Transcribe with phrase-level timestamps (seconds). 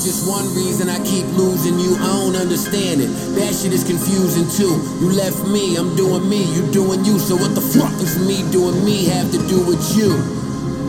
[0.00, 1.92] Just one reason I keep losing you.
[2.00, 3.12] I don't understand it.
[3.36, 4.72] That shit is confusing too.
[4.96, 7.18] You left me, I'm doing me, you doing you.
[7.20, 10.16] So what the fuck does me doing me have to do with you?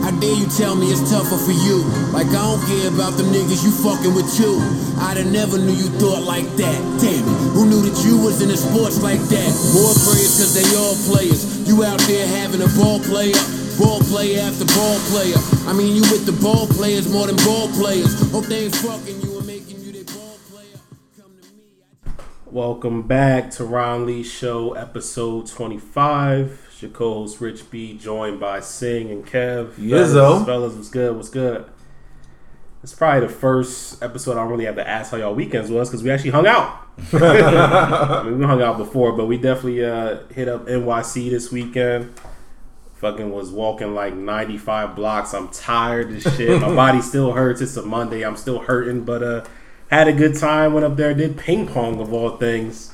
[0.00, 1.84] How dare you tell me it's tougher for you?
[2.16, 4.56] Like I don't care about the niggas you fucking with too.
[5.04, 6.78] I'd have never knew you thought like that.
[6.96, 9.50] Damn it, who knew that you was in the sports like that?
[9.76, 11.68] More players cause they all players.
[11.68, 13.36] You out there having a ball player.
[13.82, 15.34] Ball player after ball player.
[15.66, 18.30] I mean, you with the ball players more than ball players.
[18.30, 20.78] Hope they ain't fucking you and making you their ball player.
[21.20, 22.12] Come to me.
[22.46, 26.68] Welcome back to Ron Lee Show, episode 25.
[26.70, 29.72] It's your co-host Rich B, joined by Sing and Kev.
[29.72, 30.14] Yizzo.
[30.14, 31.16] Fellas, fellas, what's good?
[31.16, 31.64] What's good?
[32.84, 35.88] It's probably the first episode I don't really have to ask how y'all weekends was
[35.88, 36.86] because we actually hung out.
[37.12, 42.14] I mean, we hung out before, but we definitely uh, hit up NYC this weekend.
[43.02, 45.34] Fucking was walking like 95 blocks.
[45.34, 46.60] I'm tired as shit.
[46.60, 47.60] My body still hurts.
[47.60, 48.22] It's a Monday.
[48.22, 49.44] I'm still hurting, but uh,
[49.90, 50.72] had a good time.
[50.72, 52.92] Went up there, did ping pong of all things,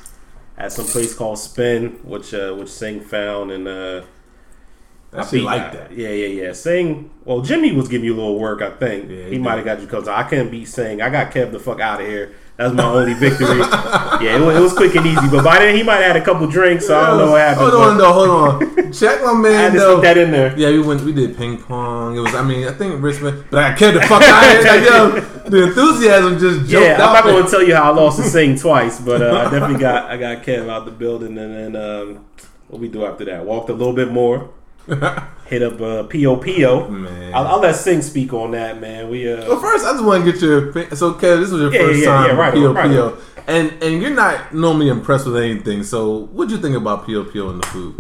[0.56, 4.02] at some place called Spin, which uh, which Sing found, and uh,
[5.12, 5.92] I actually like that.
[5.92, 6.52] Yeah, yeah, yeah.
[6.54, 7.10] Sing.
[7.26, 8.62] Well, Jimmy was giving you a little work.
[8.62, 11.02] I think Yeah, he, he might have got you because I couldn't beat Sing.
[11.02, 12.34] I got Kev the fuck out of here.
[12.58, 13.46] That's my only victory.
[14.20, 15.28] yeah, it was, it was quick and easy.
[15.30, 17.40] But by then he might have had a couple drinks, so I don't know what
[17.40, 17.70] happened.
[17.70, 18.12] Hold on, though.
[18.12, 18.92] Hold on.
[18.92, 20.00] Check my I had man to though.
[20.00, 20.58] that in there.
[20.58, 21.02] Yeah, we went.
[21.02, 22.16] We did ping pong.
[22.16, 22.34] It was.
[22.34, 24.66] I mean, I think Richmond, but I kept the fuck out of it.
[24.66, 27.94] Like, yo, the enthusiasm just jumped Yeah, I'm not going to tell you how I
[27.94, 31.38] lost the Sing twice, but uh, I definitely got I got Kev out the building,
[31.38, 32.26] and then um,
[32.66, 33.44] what we do after that?
[33.46, 34.50] Walked a little bit more,
[35.46, 36.88] hit up uh, POPO.
[36.90, 37.34] Man.
[37.34, 39.08] I'll, I'll let Sing speak on that, man.
[39.10, 40.96] We uh, Well, first, I just want to get your opinion.
[40.96, 43.20] So, Kev, this was your Yeah, first yeah, time yeah, right with on, right POPO,
[43.46, 45.82] and and you're not normally impressed with anything.
[45.82, 47.94] So, what'd you think about POPO and the food?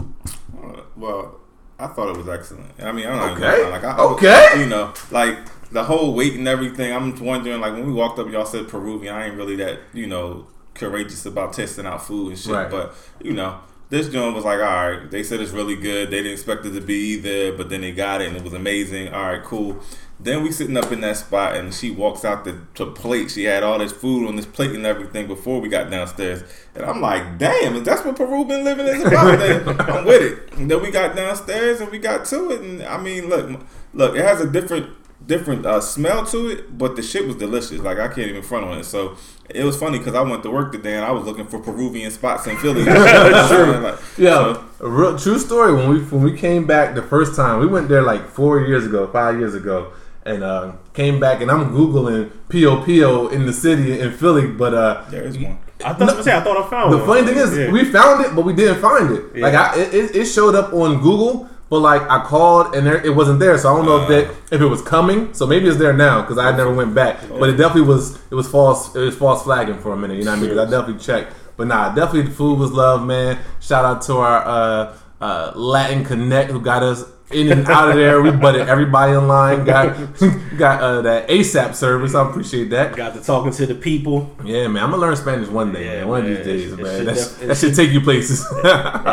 [0.62, 1.40] Uh, Well,
[1.78, 2.70] I thought it was excellent.
[2.82, 3.70] I mean, I'm not even Okay.
[3.70, 4.60] like, I, Okay.
[4.60, 5.38] you know, like
[5.70, 6.92] the whole weight and everything.
[6.94, 9.14] I'm wondering, like when we walked up, y'all said Peruvian.
[9.14, 12.52] I ain't really that, you know, courageous about testing out food and shit.
[12.52, 12.70] Right.
[12.70, 13.58] But you know,
[13.90, 15.10] this joint was like, all right.
[15.10, 16.10] They said it's really good.
[16.10, 18.52] They didn't expect it to be either, but then they got it and it was
[18.52, 19.12] amazing.
[19.12, 19.80] All right, cool.
[20.20, 23.30] Then we sitting up in that spot and she walks out the to plate.
[23.30, 26.42] She had all this food on this plate and everything before we got downstairs.
[26.74, 30.52] And I'm like, damn, that's what Peru been living is about, then I'm with it.
[30.58, 32.60] And then we got downstairs and we got to it.
[32.60, 33.60] And I mean, look,
[33.94, 34.90] look, it has a different
[35.28, 37.78] different uh, smell to it, but the shit was delicious.
[37.88, 38.84] Like I can't even front on it.
[38.84, 39.16] So
[39.48, 42.10] it was funny because I went to work today and I was looking for Peruvian
[42.10, 42.82] spots in Philly.
[42.88, 45.72] Like, Yeah, so- a real true story.
[45.74, 48.84] When we when we came back the first time, we went there like four years
[48.86, 49.92] ago, five years ago,
[50.24, 55.04] and uh, came back and I'm googling POPO in the city in Philly, but uh,
[55.10, 55.58] there is one.
[55.84, 57.06] I thought I, say, I thought I found the one.
[57.06, 57.70] funny thing is Yeah.
[57.70, 59.36] we found it, but we didn't find it.
[59.36, 61.48] Like I, it, it- it showed up on Google.
[61.70, 64.34] But like I called and there, it wasn't there, so I don't know if that
[64.54, 65.34] if it was coming.
[65.34, 67.20] So maybe it's there now because I never went back.
[67.28, 70.16] But it definitely was it was false it was false flagging for a minute.
[70.16, 70.50] You know what I mean?
[70.56, 71.32] 'Cause I definitely checked.
[71.58, 73.38] But nah, definitely the food was love, man.
[73.60, 77.96] Shout out to our uh, uh, Latin Connect who got us in and out of
[77.96, 78.22] there.
[78.22, 79.64] We butted everybody in line.
[79.64, 79.94] Got
[80.56, 82.14] got uh, that ASAP service.
[82.14, 82.96] I appreciate that.
[82.96, 84.34] got to talking to the people.
[84.44, 84.84] Yeah, man.
[84.84, 86.08] I'm gonna learn Spanish one day, Yeah, man.
[86.08, 86.30] One man.
[86.32, 86.96] of these days, It man.
[86.96, 88.46] should def- that should take you places.
[88.54, 88.62] It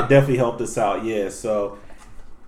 [0.08, 1.04] definitely helped us out.
[1.04, 1.78] Yeah, so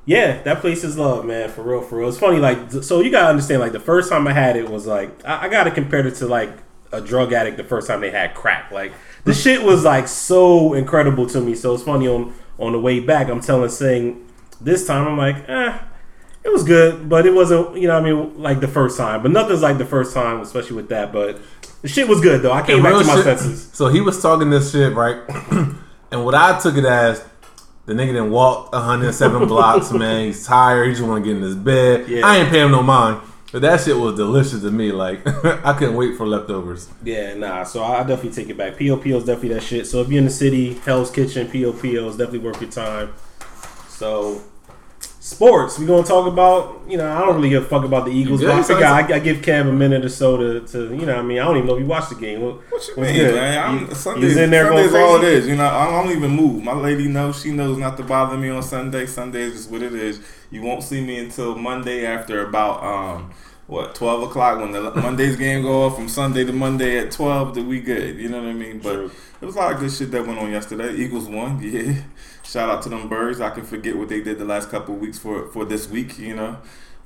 [0.08, 1.50] yeah, that place is love, man.
[1.50, 2.08] For real, for real.
[2.08, 3.60] It's funny, like so you gotta understand.
[3.60, 6.28] Like the first time I had it was like I, I gotta compare it to
[6.28, 6.50] like
[6.94, 8.72] a drug addict the first time they had crack.
[8.72, 8.94] Like
[9.26, 11.56] the shit was like so incredible to me.
[11.56, 13.28] So it's funny on on the way back.
[13.28, 14.26] I'm telling saying
[14.62, 15.78] this time I'm like, eh.
[16.46, 19.22] It was good, but it wasn't, you know, what I mean, like the first time.
[19.22, 21.12] But nothing's like the first time, especially with that.
[21.12, 21.42] But
[21.82, 22.54] the shit was good though.
[22.54, 23.70] I came back to my shit- senses.
[23.74, 25.18] So he was talking this shit, right?
[26.12, 27.22] and what I took it as,
[27.88, 30.26] the nigga didn't walk 107 blocks, man.
[30.26, 30.88] He's tired.
[30.88, 32.08] He just want to get in his bed.
[32.08, 32.26] Yeah.
[32.26, 33.22] I ain't paying him no mind.
[33.54, 34.92] But that shit was delicious to me.
[34.92, 35.26] Like,
[35.66, 36.90] I couldn't wait for leftovers.
[37.02, 37.64] Yeah, nah.
[37.64, 38.74] So I definitely take it back.
[38.74, 39.88] POPO is definitely that shit.
[39.88, 43.14] So if you're in the city, Hell's Kitchen, POPO is definitely worth your time.
[43.88, 44.44] So
[45.28, 46.82] sports, We're gonna talk about.
[46.88, 49.00] You know, I don't really give a fuck about the Eagles, but I figure I,
[49.00, 51.16] I give Kev a minute or so to, to you know.
[51.16, 52.42] what I mean, I don't even know if you watched the game.
[52.42, 53.36] What, What you what's mean, good?
[53.36, 53.58] man?
[53.88, 55.48] I'm, Sundays, in there Sundays going all it is.
[55.48, 56.64] You know, I don't even move.
[56.64, 57.42] My lady knows.
[57.42, 59.06] She knows not to bother me on Sunday.
[59.06, 60.22] Sunday is just what it is.
[60.50, 63.32] You won't see me until Monday after about um
[63.68, 67.54] what twelve o'clock when the Monday's game go off from Sunday to Monday at twelve.
[67.56, 68.16] That we good.
[68.18, 68.80] You know what I mean?
[68.80, 69.12] But True.
[69.42, 70.96] it was a lot of good shit that went on yesterday.
[70.96, 71.62] Eagles won.
[71.62, 72.02] Yeah.
[72.48, 73.42] Shout out to them birds.
[73.42, 76.18] I can forget what they did the last couple of weeks for for this week.
[76.18, 76.58] You know.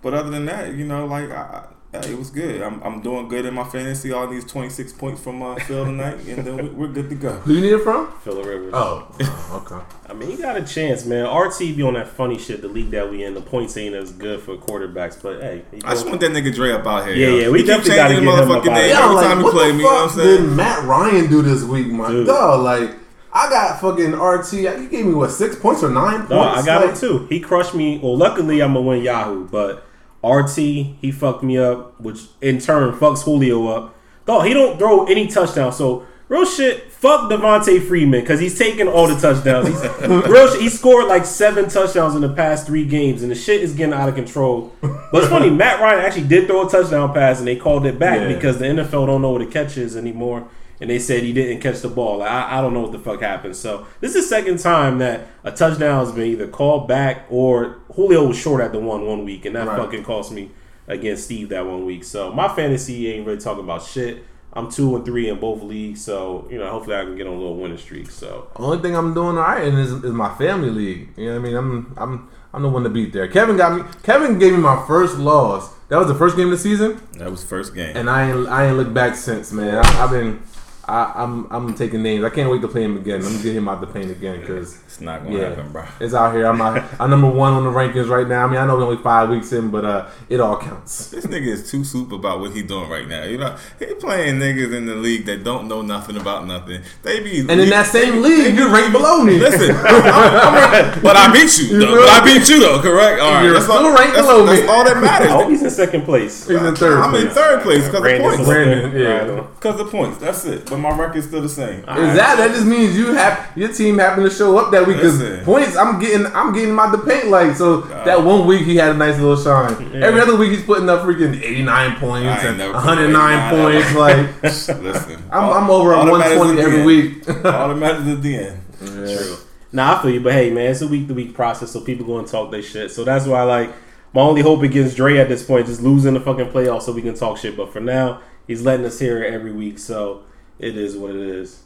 [0.01, 2.61] But other than that, you know, like I, Hey, it was good.
[2.61, 4.13] I'm, I'm doing good in my fantasy.
[4.13, 7.31] All these 26 points from uh, Phil tonight, and then we, we're good to go.
[7.31, 8.09] Who you need it from?
[8.21, 8.73] Philip Rivers.
[8.73, 9.85] Oh, oh, okay.
[10.09, 11.25] I mean, he got a chance, man.
[11.25, 12.61] RT be on that funny shit.
[12.61, 15.81] The league that we in, the points ain't as good for quarterbacks, but hey, he
[15.83, 17.15] I just want that nigga Dre up out here.
[17.15, 17.35] Yeah, yo.
[17.39, 18.95] yeah, we he keep definitely gotta changing the get him motherfucking up name here.
[18.95, 19.79] every like, time he what play the me.
[19.79, 20.43] You know what I'm fuck saying?
[20.43, 22.27] did Matt Ryan do this week, my Dude.
[22.27, 22.63] dog?
[22.63, 23.00] Like,
[23.33, 24.53] I got fucking RT.
[24.53, 26.29] You gave me what six points or nine points?
[26.31, 27.27] No, I got like, it too.
[27.27, 27.97] He crushed me.
[27.97, 29.85] Well, luckily I'm gonna win Yahoo, but
[30.23, 33.95] RT he fucked me up, which in turn fucks Julio up.
[34.25, 35.77] Though he don't throw any touchdowns.
[35.77, 39.67] So real shit, fuck Devonta Freeman because he's taking all the touchdowns.
[39.69, 40.49] He's real.
[40.51, 43.73] Shit, he scored like seven touchdowns in the past three games, and the shit is
[43.73, 44.73] getting out of control.
[44.81, 47.97] But it's funny, Matt Ryan actually did throw a touchdown pass, and they called it
[47.97, 48.27] back Yeah.
[48.33, 50.47] because the NFL don't know what a catch is anymore.
[50.81, 52.17] And they said he didn't catch the ball.
[52.17, 53.55] Like, I, I don't know what the fuck happened.
[53.55, 57.77] So this is the second time that a touchdown has been either called back or
[57.95, 59.77] Julio was short at the one one week, and that Right.
[59.77, 60.49] fucking cost me
[60.87, 62.03] against Steve that one week.
[62.03, 64.23] So my fantasy ain't really talking about shit.
[64.53, 67.33] I'm two and three in both leagues, so you know hopefully I can get on
[67.33, 68.09] a little winning streak.
[68.11, 71.09] So Only thing I'm doing all right in is, is my family league.
[71.15, 71.55] You know what I mean?
[71.55, 73.29] I'm I'm I'm the one to beat there.
[73.29, 73.83] Kevin got me.
[74.03, 75.71] Kevin gave me my first loss.
[75.87, 77.95] That was the first game of the season, That was first game.
[77.95, 79.75] and I ain't I ain't looked back since, man.
[79.75, 80.41] I, I've been.
[80.91, 82.23] I, I'm I'm taking names.
[82.25, 83.21] I can't wait to play him again.
[83.21, 85.85] I'm gonna get him out the paint again because it's not gonna yeah, happen, bro.
[86.01, 86.45] it's out here.
[86.47, 88.45] I'm out, I'm number one on the rankings right now.
[88.45, 91.09] I mean, I know we're only five weeks in, but uh, it all counts.
[91.11, 93.23] This nigga is too soup about what he doing right now.
[93.23, 96.81] You know, he playing niggas in the league that don't know nothing about nothing.
[97.03, 99.39] They be And in that same league, you're ranked below me.
[99.39, 101.79] Listen, I'm, I'm ranked- but I beat you.
[101.79, 101.95] Though.
[102.05, 102.81] But I beat you though.
[102.81, 103.21] Correct.
[103.21, 103.43] All right.
[103.43, 104.67] You're that's still all, ranked that's, below that's me.
[104.67, 105.29] all that I matters.
[105.31, 106.47] hope he's in second place.
[106.47, 108.45] He's in third I'm in third place because of Brandon points.
[108.45, 109.23] Brandon, yeah.
[109.23, 109.47] Brandon.
[109.55, 110.17] Because of points.
[110.17, 110.65] That's it.
[110.69, 111.79] But my record's still the same.
[111.79, 114.97] Is that that just means you have your team happened to show up that week
[114.97, 118.63] because points I'm getting I'm getting him out the paint like so that one week
[118.63, 119.91] he had a nice little shine.
[119.93, 120.05] Yeah.
[120.07, 125.43] Every other week he's putting up freaking 89 points and 109 points like Listen, I'm,
[125.43, 127.27] all- I'm over all at that matters 120 every the week.
[127.29, 127.45] end.
[127.45, 128.61] all that matters is the end.
[128.79, 129.37] True.
[129.73, 132.05] Nah, I feel you, but hey, man, it's a week to week process, so people
[132.05, 132.91] go and talk their shit.
[132.91, 133.71] So that's why, like,
[134.13, 136.91] my only hope against Dre at this point is just losing the fucking playoffs so
[136.91, 137.55] we can talk shit.
[137.55, 140.23] But for now, he's letting us hear it every week, so
[140.61, 141.63] it is what it is.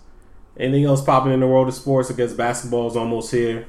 [0.58, 2.10] Anything else popping in the world of sports?
[2.10, 3.68] I guess basketball's almost here.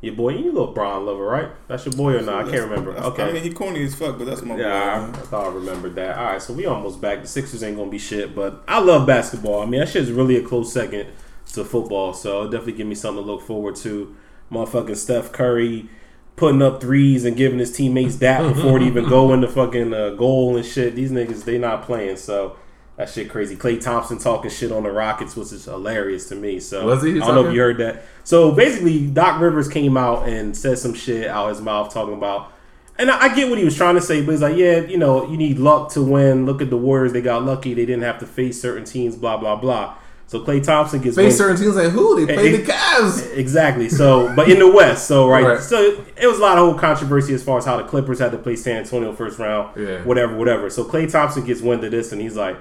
[0.00, 1.50] Your boy, you little Braun lover, right?
[1.68, 2.46] That's your boy or not?
[2.46, 2.96] I can't remember.
[2.96, 3.22] Okay.
[3.24, 5.18] I mean, he corny as fuck, but that's my Yeah, I, boy.
[5.18, 6.16] I thought I remembered that.
[6.16, 7.20] All right, so we almost back.
[7.20, 9.60] The Sixers ain't gonna be shit, but I love basketball.
[9.60, 11.08] I mean, that shit's really a close second
[11.52, 14.16] to football, so it definitely give me something to look forward to.
[14.50, 15.90] Motherfucking Steph Curry
[16.36, 20.10] putting up threes and giving his teammates that before it even go into fucking uh,
[20.10, 20.94] goal and shit.
[20.94, 22.56] These niggas they not playing, so
[23.00, 23.56] that shit crazy.
[23.56, 26.60] Klay Thompson talking shit on the Rockets, which is hilarious to me.
[26.60, 27.20] So Was he?
[27.20, 28.02] I don't know if you heard that.
[28.24, 32.52] So basically, Doc Rivers came out and said some shit out his mouth talking about
[32.98, 34.98] and I, I get what he was trying to say, but he's like, yeah, you
[34.98, 36.44] know, you need luck to win.
[36.44, 39.16] Look at the Warriors; they got lucky; they didn't have to face certain teams.
[39.16, 39.94] Blah blah blah.
[40.26, 43.34] So Klay Thompson gets Face certain teams like who they play Hey, the Cavs.
[43.36, 43.88] exactly.
[43.88, 45.60] So, but in the West, so right, Right.
[45.60, 48.30] so it was a lot of whole controversy as far as how the Clippers had
[48.32, 50.04] to play San Antonio first round, Yeah.
[50.04, 50.70] whatever, whatever.
[50.70, 52.56] So Klay Thompson gets wind of this, and he's like,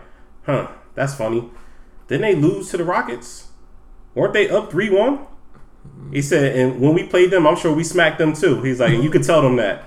[0.49, 1.49] huh, that's funny.
[2.07, 3.49] Didn't they lose to the Rockets?
[4.15, 5.27] Weren't they up three one?
[6.11, 8.61] He said, and when we played them, I'm sure we smacked them too.
[8.61, 9.83] He's like, and you could tell them that.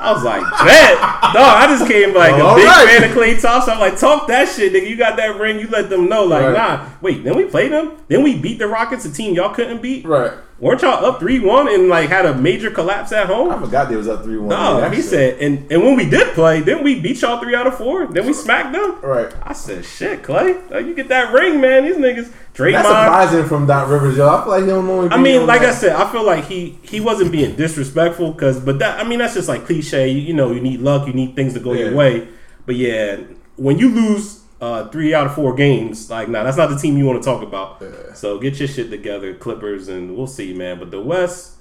[0.00, 0.94] I was like, bet.
[1.34, 2.86] No, I just came like a big right.
[3.00, 3.74] fan of Klay Thompson.
[3.74, 4.88] I'm like, talk that shit, nigga.
[4.88, 5.58] You got that ring.
[5.58, 6.24] You let them know.
[6.24, 6.52] Like, Right.
[6.56, 6.88] nah.
[7.00, 7.96] Wait, then we played them.
[8.08, 10.04] Then we beat the Rockets, a team y'all couldn't beat.
[10.06, 10.32] Right.
[10.60, 13.50] Weren't y'all up three one and like had a major collapse at home?
[13.50, 14.48] I forgot they was up three one.
[14.48, 17.68] No, he said, and and when we did play, then we beat y'all three out
[17.68, 18.08] of four.
[18.08, 19.00] Then we smacked them.
[19.00, 19.32] Right.
[19.40, 21.84] I said, shit, Klay, like, you get that ring, man.
[21.84, 22.72] These niggas, Draymond.
[22.72, 24.28] That's surprising from Doc Rivers, yo.
[24.28, 25.08] I feel like he don't know.
[25.10, 28.80] I mean, like I said, I feel like he he wasn't being disrespectful because, but
[28.80, 30.08] that I mean that's just like cliche.
[30.08, 31.84] You, you know, you need luck, you need things to go Yeah.
[31.84, 32.26] your way.
[32.66, 33.18] But yeah,
[33.54, 36.96] when you lose uh, three out of four games, like nah, that's not the team
[36.96, 37.78] you want to talk about.
[37.80, 38.12] Yeah.
[38.14, 40.78] So get your shit together, Clippers, and we'll see, man.
[40.78, 41.56] But the West,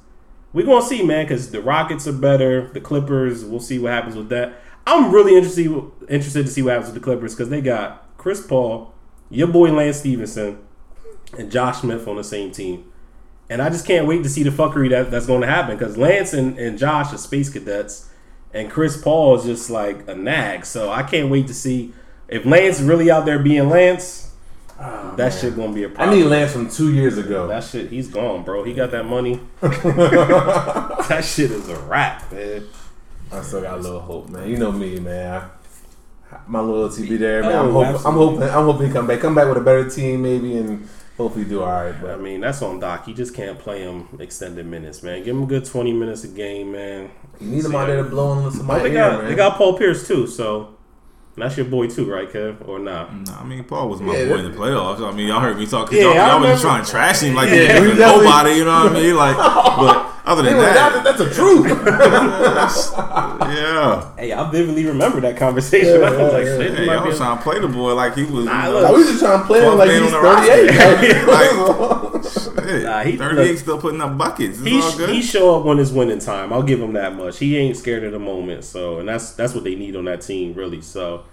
[0.53, 2.69] we gonna see, man, because the Rockets are better.
[2.69, 4.61] The Clippers, we'll see what happens with that.
[4.87, 5.67] I'm really interested
[6.09, 8.93] interested to see what happens with the Clippers because they got Chris Paul,
[9.29, 10.59] your boy Lance Stephenson,
[11.37, 12.91] and Josh Smith on the same team.
[13.49, 15.97] And I just can't wait to see the fuckery that, that's going to happen because
[15.97, 18.09] Lance and, and Josh are space cadets,
[18.53, 20.65] and Chris Paul is just like a nag.
[20.65, 21.93] So I can't wait to see
[22.29, 24.23] if Lance really out there being Lance.
[24.79, 26.09] Oh, that shit gonna be a problem.
[26.09, 27.47] I need Lance from two years ago.
[27.47, 28.63] that shit, he's gone, bro.
[28.63, 29.39] He got that money.
[29.61, 32.63] that shit is a wrap, man.
[33.31, 34.47] I still got a little hope, man.
[34.47, 35.49] You know me, man.
[36.31, 37.51] I, my loyalty be there, man.
[37.53, 38.43] Oh, I'm, Oh, hoping, I'm hoping.
[38.43, 39.19] I'm hoping he come back.
[39.19, 41.95] Come back with a better team, maybe, and hopefully do all right.
[41.99, 43.07] But I mean, that's on Doc.
[43.07, 45.23] You just can't play him extended minutes, man.
[45.23, 47.09] Give him a good twenty minutes a game, man.
[47.39, 49.29] you need him out there to blow on Oh, somebody they got man.
[49.29, 50.76] they got Paul Pierce too, so And
[51.37, 52.67] that's your boy too, right, Kev?
[52.67, 53.15] Or not?
[53.27, 54.99] Nah, I mean, Paul was my Yeah, boy in the playoffs.
[55.07, 55.87] I mean, y'all heard me talk.
[55.89, 57.97] Cause Yeah, y'all, I y'all was remember- trying to trash him like Yeah, he was
[57.97, 58.53] nobody.
[58.55, 59.15] You know what I mean?
[59.15, 61.67] Like, but other than Anyway, that, that, that's the truth.
[63.57, 64.11] yeah.
[64.17, 66.03] Hey, I vividly remember that conversation.
[66.03, 67.59] I was like, yeah, shit, Hey, it might y'all be was a- trying to play
[67.59, 68.45] the boy like he was.
[68.45, 71.25] Nah, you look, I know, was just trying to play him like man he's 38.
[71.25, 72.39] roster.
[72.67, 72.83] shit.
[72.83, 74.59] Nah, he- 38 still putting up buckets.
[74.59, 75.09] It's he, all good.
[75.09, 76.51] he show up when it's winning time.
[76.53, 77.39] I'll give him that much.
[77.39, 78.63] He ain't scared of the moment.
[78.65, 80.81] So, and that's that's what they need on that team, really.
[80.81, 81.23] So,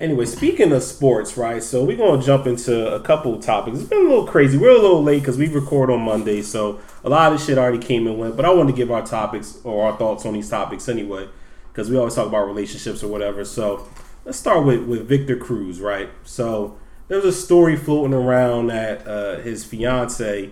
[0.00, 1.62] anyway, speaking of sports, right?
[1.62, 3.78] So we're gonna jump into a couple topics.
[3.78, 4.58] It's been a little crazy.
[4.58, 7.78] We're a little late because we record on Monday, so a lot of shit already
[7.78, 8.36] came and went.
[8.36, 11.28] But I wanted to give our topics or our thoughts on these topics anyway,
[11.72, 13.44] because we always talk about relationships or whatever.
[13.44, 13.88] So
[14.24, 16.10] let's start with with Victor Cruz, right?
[16.24, 20.50] So there's a story floating around that uh, his fiance,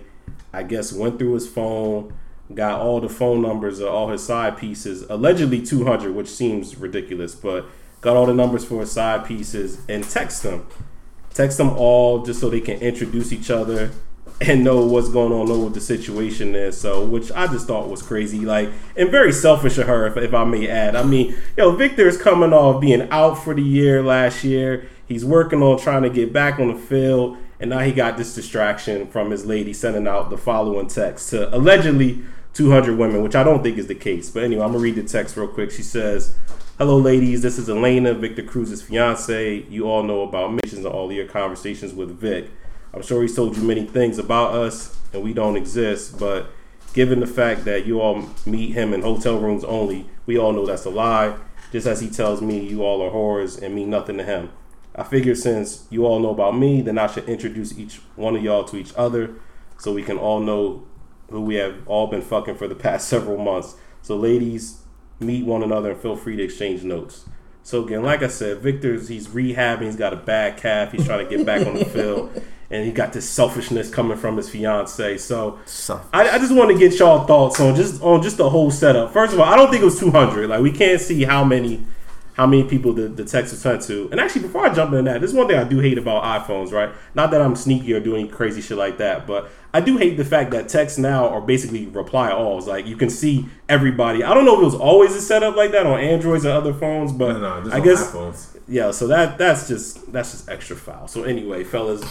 [0.51, 2.13] I guess, went through his phone,
[2.53, 7.33] got all the phone numbers of all his side pieces, allegedly 200, which seems ridiculous,
[7.33, 7.65] but
[8.03, 10.67] got all the numbers for his side pieces and text them.
[11.33, 13.91] Text them all just so they can introduce each other
[14.41, 16.79] and know what's going on, know what the situation is.
[16.79, 20.33] So, which I just thought was crazy, like, and very selfish of her, if, if
[20.33, 20.95] I may add.
[20.95, 24.89] I mean, yo, Victor is coming off being out for the year last year.
[25.07, 28.35] He's working on trying to get back on the field, and now he got this
[28.35, 32.21] distraction from his lady sending out the following text to allegedly
[32.53, 34.29] 200 women, which I don't think is the case.
[34.29, 35.71] But anyway, I'm gonna read the text real quick.
[35.71, 36.35] She says,
[36.79, 37.43] Hello, ladies.
[37.43, 39.63] This is Elaina, Victor Cruz's fiance.
[39.69, 42.49] You all know about missions and all your conversations with Vic.
[42.95, 46.47] I'm sure he's told you many things about us and we don't exist, but
[46.95, 50.65] given the fact that you all meet him in hotel rooms only, we all know
[50.65, 51.37] that's a lie.
[51.71, 54.49] Just as he tells me you all are whores and mean nothing to him.
[54.95, 58.43] I figure since you all know about me, then I should introduce each one of
[58.43, 59.35] y'all to each other
[59.77, 60.87] so we can all know
[61.29, 63.75] who we have all been fucking for the past several months.
[64.01, 64.82] So, ladies,
[65.23, 67.25] meet one another and feel free to exchange notes.
[67.63, 69.83] So again, like I said, Victor's he's rehabbing.
[69.83, 70.91] He's got a bad calf.
[70.91, 74.35] He's trying to get back on the field, and he got this selfishness coming from
[74.35, 75.17] his fiance.
[75.17, 75.59] So.
[76.11, 79.13] I, I just want to get y'all thoughts on just on just the whole setup.
[79.13, 80.49] First of all, I don't think it was 200.
[80.49, 81.85] Like we can't see how many
[82.33, 84.09] how many people the, the text was sent to.
[84.11, 86.23] And actually, before I jump into that, this is one thing I do hate about
[86.23, 86.89] iPhones, right?
[87.13, 90.25] Not that I'm sneaky or doing crazy shit like that, but I do hate the
[90.25, 92.67] fact that texts now are basically reply alls.
[92.67, 94.23] Like you can see everybody.
[94.23, 96.73] I don't know if it was always a setup like that on Androids and other
[96.73, 98.57] phones, but No, no, I guess iPhones.
[98.67, 98.91] yeah.
[98.91, 101.07] So that that's just that's just extra foul.
[101.07, 102.03] So anyway, fellas.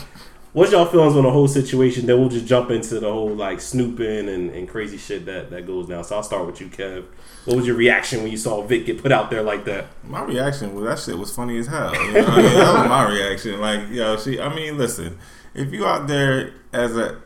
[0.54, 2.04] What's y'all feelings on the whole situation?
[2.04, 5.66] Then we'll just jump into the whole like snooping and, and crazy shit that, that
[5.66, 6.04] goes down.
[6.04, 7.07] So I'll start with you, Kev.
[7.47, 9.87] What was your reaction when you saw Vic get put out there like that?
[10.04, 11.95] My reaction was that shit was funny as hell.
[11.95, 12.52] You know I mean?
[12.52, 13.61] That was my reaction.
[13.62, 14.38] Like, yo, she.
[14.38, 15.19] I mean, listen,
[15.54, 17.19] if you out there as a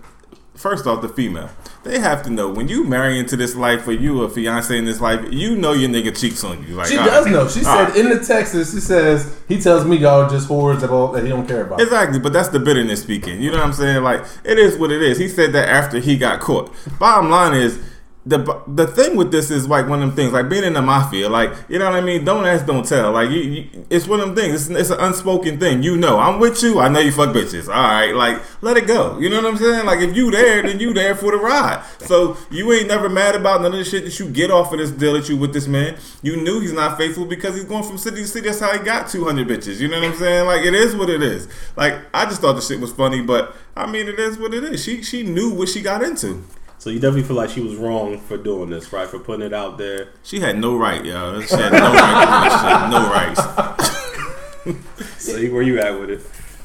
[0.57, 1.51] first off, the female,
[1.85, 4.85] they have to know when you marry into this life or you a fiance in
[4.85, 6.75] this life, you know your nigga cheats on you.
[6.75, 7.33] Like, She does right.
[7.33, 7.49] know.
[7.49, 7.97] She said right.
[7.97, 11.29] in the text, she says he tells me y'all just whores that, all, that he
[11.29, 11.81] don't care about.
[11.81, 13.41] Exactly, but that's the bitterness speaking.
[13.41, 14.03] You know what I'm saying?
[14.03, 15.19] Like it is what it is.
[15.19, 16.75] He said that after he got caught.
[16.99, 17.79] Bottom line is
[18.27, 20.83] the the thing with this is like one of them things, like being in the
[20.83, 21.29] mafia.
[21.29, 22.25] Like you know what I mean?
[22.25, 23.13] Don't ask, don't tell.
[23.13, 24.69] Like you, you it's one of them things.
[24.69, 25.85] It's, it's an unspoken thing.
[25.85, 26.81] You know, I'm with you.
[26.81, 27.69] I know you fuck bitches.
[27.69, 29.17] All right, like let it go.
[29.21, 29.87] You know what I'm saying?
[29.87, 31.85] Like if you there, then you there for the ride.
[32.01, 34.81] So you ain't never mad about none of the shit that you get off of
[34.81, 35.97] this deal that you with this man.
[36.23, 38.49] You knew he's not faithful because he's going from city to city.
[38.49, 39.79] That's how he got 200 bitches.
[39.79, 40.47] You know what I'm saying?
[40.47, 41.47] Like it is what it is.
[41.77, 44.65] Like I just thought the shit was funny, but I mean it is what it
[44.65, 44.83] is.
[44.83, 46.43] She she knew what she got into.
[46.87, 49.09] So you definitely feel like she was wrong for doing this, right?
[49.09, 50.11] For putting it out there.
[50.23, 51.41] She had no right, yo.
[51.43, 52.91] She had no right to do shit.
[52.93, 54.83] No rights.
[55.19, 56.21] So where you at with it?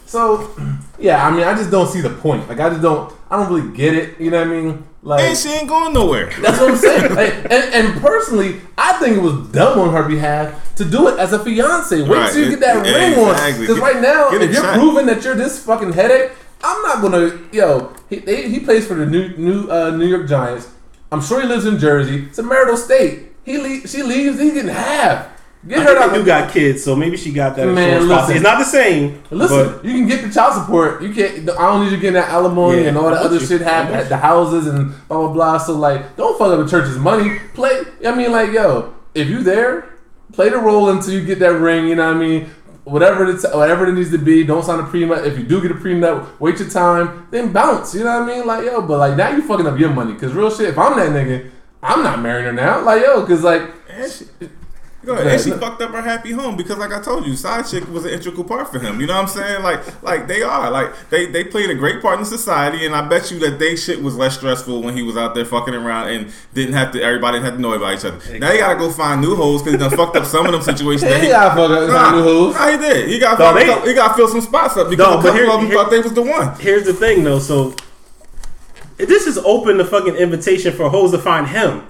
[0.06, 0.54] So,
[1.00, 2.48] yeah, I mean, I just don't see the point.
[2.48, 4.20] Like, I just don't, I don't really get it.
[4.22, 4.86] You know what I mean?
[5.02, 6.32] Like, And she ain't going nowhere.
[6.40, 7.16] that's what I'm saying.
[7.16, 11.18] Like, and, and personally, I think it was dumb on her behalf to do it
[11.18, 12.00] as a fiance.
[12.00, 12.32] Wait Right.
[12.32, 13.60] till you get that Yeah, ring on.
[13.60, 14.78] Because right now, get if you're checked.
[14.78, 16.32] proving that you're this fucking headache,
[16.64, 17.40] I'm not gonna.
[17.52, 20.70] Yo, he they, he plays for the new new uh, New York Giants.
[21.12, 22.26] I'm sure he lives in Jersey.
[22.28, 23.34] It's a marital state.
[23.44, 24.40] He le- she leaves.
[24.40, 25.28] He's getting half.
[25.68, 26.14] Get I her think out.
[26.16, 28.36] do got kids, so maybe she got that Man, listen.
[28.36, 29.22] It's not the same.
[29.30, 31.04] Listen, but you can get the child support.
[31.04, 31.48] You can't.
[31.52, 33.46] I don't need you getting that alimony Yeah, and all that other you.
[33.46, 35.58] shit I'm happen at the houses and blah blah blah.
[35.60, 37.38] So like, don't fuck up the church's money.
[37.54, 37.82] Play.
[38.06, 39.94] I mean, like, yo, if you there,
[40.34, 41.88] play the role until you get that ring.
[41.88, 42.50] You know what I mean?
[42.84, 44.44] Whatever it's whatever it needs to be.
[44.44, 45.26] Don't sign a prenup.
[45.26, 47.94] If you do get a prenup, wait your time, then bounce.
[47.94, 48.48] You know what I mean?
[48.48, 50.16] Like, yo, but like now you fucking up your money.
[50.16, 51.52] Cause real shit, if I'm that nigga,
[51.84, 52.84] I'm not marrying her now.
[52.84, 53.62] Like, yo, cause like.
[55.04, 55.28] And she, Go ahead.
[55.34, 58.06] And she fucked up her happy home because, like I told you, side chick was
[58.06, 59.02] an integral part for him.
[59.02, 59.64] You know what I'm saying?
[59.64, 60.70] Like, like they are.
[60.70, 63.76] Like they they played a great part in society, and I bet you that they
[63.76, 67.02] shit was less stressful when he was out there fucking around and didn't have to.
[67.02, 68.38] Everybody didn't have to know about each other.
[68.38, 70.62] Now you gotta go find new hoes because he done fucked up some of them
[70.62, 71.10] situations.
[71.10, 72.54] Yeah, that he got fucked up, Nah, find new hoes.
[72.54, 73.10] nah, he did.
[73.10, 73.84] He got No, they- up.
[73.86, 75.66] He got to fill some spots up because No, a but couple here- of them
[75.66, 76.54] here- thought they was the one.
[76.60, 77.40] Here's the thing, though.
[77.40, 77.74] So
[78.98, 81.82] this is open the fucking invitation for hoes to find him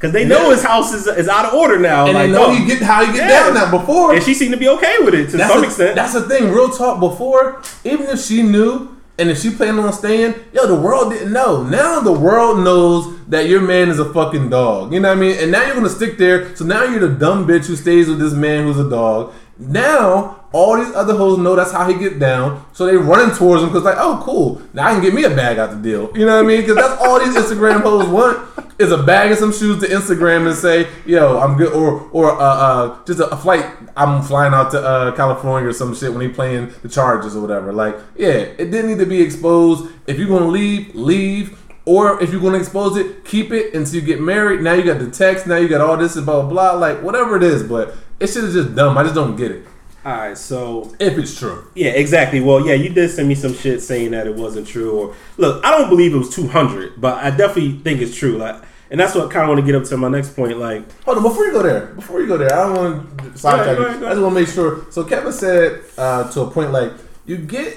[0.00, 0.54] because they know Yeah.
[0.54, 2.06] his house is, is out of order now.
[2.06, 2.56] And like, they know dog.
[2.56, 3.44] he get how he get Yeah.
[3.44, 3.70] down now.
[3.70, 5.94] Before and she seemed to be okay with it to that's some the, extent.
[5.94, 6.50] That's the thing.
[6.50, 7.00] Real talk.
[7.00, 11.30] Before, even if she knew and if she planned on staying, yo, the world didn't
[11.34, 11.62] know.
[11.62, 14.94] Now the world knows that your man is a fucking dog.
[14.94, 15.36] You know what I mean?
[15.38, 16.56] And now you're gonna stick there.
[16.56, 19.34] So now you're the dumb bitch who stays with this man who's a dog.
[19.58, 22.64] Now all these other hoes know that's how he get down.
[22.72, 24.60] So they running towards him because like, oh, cool.
[24.72, 26.10] Now I can get me a bag out the deal.
[26.16, 26.60] You know what I mean?
[26.60, 28.48] Because that's all these Instagram hoes want
[28.80, 32.32] is a bag and some shoes to Instagram and say, yo, I'm good, or or
[32.32, 33.64] uh, uh just a, a flight.
[33.96, 37.42] I'm flying out to uh, California or some shit when he playing the Chargers or
[37.42, 37.72] whatever.
[37.72, 39.92] Like, yeah, it didn't need to be exposed.
[40.06, 41.58] If you're gonna leave, leave.
[41.86, 44.60] Or if you're gonna expose it, keep it until you get married.
[44.60, 45.46] Now you got the text.
[45.46, 46.72] Now you got all this and blah blah blah.
[46.72, 48.98] Like whatever it is, but it shit is just dumb.
[48.98, 49.64] I just don't get it.
[50.04, 52.40] All right, so If it's true, yeah, exactly.
[52.40, 54.92] Well, yeah, you did send me some shit saying that it wasn't true.
[54.98, 58.38] Or look, I don't believe it was two hundred, but I definitely think it's true.
[58.38, 60.56] Like, and that's what I kind of want to get up to my next point.
[60.58, 63.38] Like, Hold on, before you go there, before you go there, I don't want to
[63.38, 63.88] sidetrack Go you.
[63.88, 64.86] ahead, go I just want to make sure.
[64.90, 66.92] So Kevin said uh, to a point like
[67.26, 67.76] you get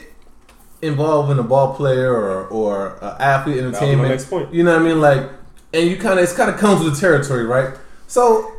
[0.81, 4.09] involved in a ball player or or uh, athlete was my entertainment.
[4.09, 4.53] next point.
[4.53, 5.01] You know what I mean?
[5.01, 5.29] Like,
[5.73, 7.75] and you kind of it's kind of comes with the territory, right?
[8.07, 8.49] So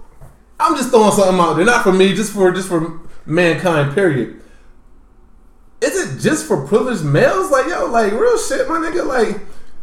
[0.60, 3.94] I'm just throwing something out there, not for me, just for just for mankind.
[3.94, 4.40] Period.
[5.80, 7.50] Is it just for privileged males?
[7.50, 9.06] Like, yo, like real shit, my nigga.
[9.06, 9.38] Like,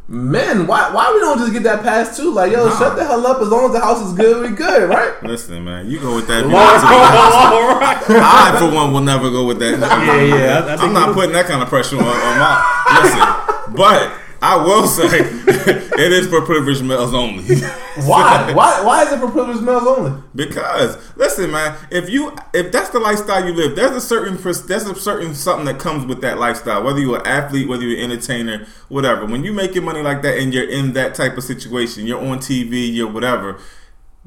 [0.07, 2.31] men, why why we don't just get that pass too?
[2.33, 2.77] Like, yo, Nah.
[2.79, 3.39] shut the hell up.
[3.41, 5.21] As long as the house is good, we good, right?
[5.23, 6.39] Listen, man, you go with that.
[6.39, 6.87] if you want to.
[6.87, 7.97] all right.
[8.09, 9.77] I, for one, will never go with that.
[9.79, 12.97] Yeah, yeah, I- I think I'm not putting that kind of pressure on, on my.
[13.03, 17.43] Listen, but I will say it is for privileged males only.
[18.05, 18.53] Why?
[18.53, 18.81] why?
[18.85, 20.23] Why is it for privileged males only?
[20.33, 24.85] Because listen, man, if you if that's the lifestyle you live, there's a certain there's
[24.85, 26.83] a certain something that comes with that lifestyle.
[26.83, 29.25] Whether you're an athlete, whether you're an entertainer, whatever.
[29.25, 32.39] When you're making money like that and you're in that type of situation, you're on
[32.39, 33.59] TV, you're whatever.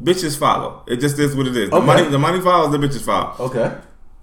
[0.00, 0.82] Bitches follow.
[0.86, 1.70] It just is what it is.
[1.70, 2.70] The money, the money follows.
[2.70, 3.34] The bitches follow.
[3.46, 3.74] Okay.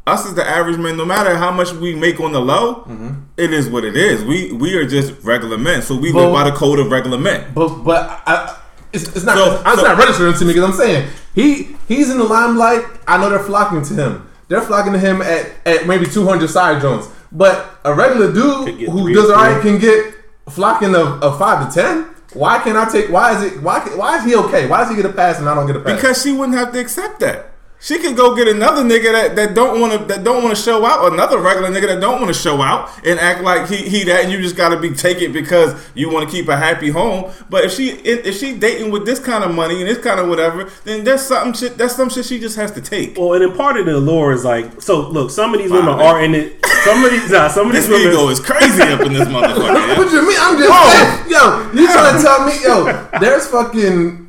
[0.07, 3.09] Us as the average man, no matter how much we make on the low, mm-hmm.
[3.37, 4.23] it is what it is.
[4.23, 7.51] We we are just regular men, so we live by the code of regular men.
[7.53, 8.57] But but I,
[8.93, 12.09] it's, it's not So- it's so- not registering to me because I'm saying he he's
[12.09, 12.83] in the limelight.
[13.07, 14.27] I know they're flocking to him.
[14.47, 17.07] They're flocking to him at, at maybe 200 side joints.
[17.31, 20.13] But a regular dude who does or all right can get
[20.49, 22.07] flocking of, of five to ten.
[22.33, 23.09] Why can't I take?
[23.09, 23.61] Why is it?
[23.61, 24.67] Why why is he okay?
[24.67, 25.95] Why does he get a pass and I don't get a pass?
[25.95, 27.51] Because she wouldn't have to accept that.
[27.83, 30.61] She could go get another nigga that, that don't want to that don't want to
[30.61, 33.77] show out, another regular nigga that don't want to show out and act like he,
[33.77, 36.47] he that, and you just got to be take it because you want to keep
[36.47, 37.31] a happy home.
[37.49, 40.19] But if she if, if she dating with this kind of money and this kind
[40.19, 43.17] of whatever, then that's something shit that's some shit she just has to take.
[43.17, 45.97] Well, and then part of the allure is like, so look, some of these women
[45.97, 46.05] Wow.
[46.17, 46.63] are in it.
[46.83, 48.13] Some of these, nah, some of This these women.
[48.13, 49.57] ego is crazy up in this motherfucker.
[49.87, 49.97] yeah.
[49.97, 50.37] What you mean?
[50.39, 51.71] I'm just saying, yo.
[51.73, 53.19] You trying to tell me, yo?
[53.19, 54.20] There's fucking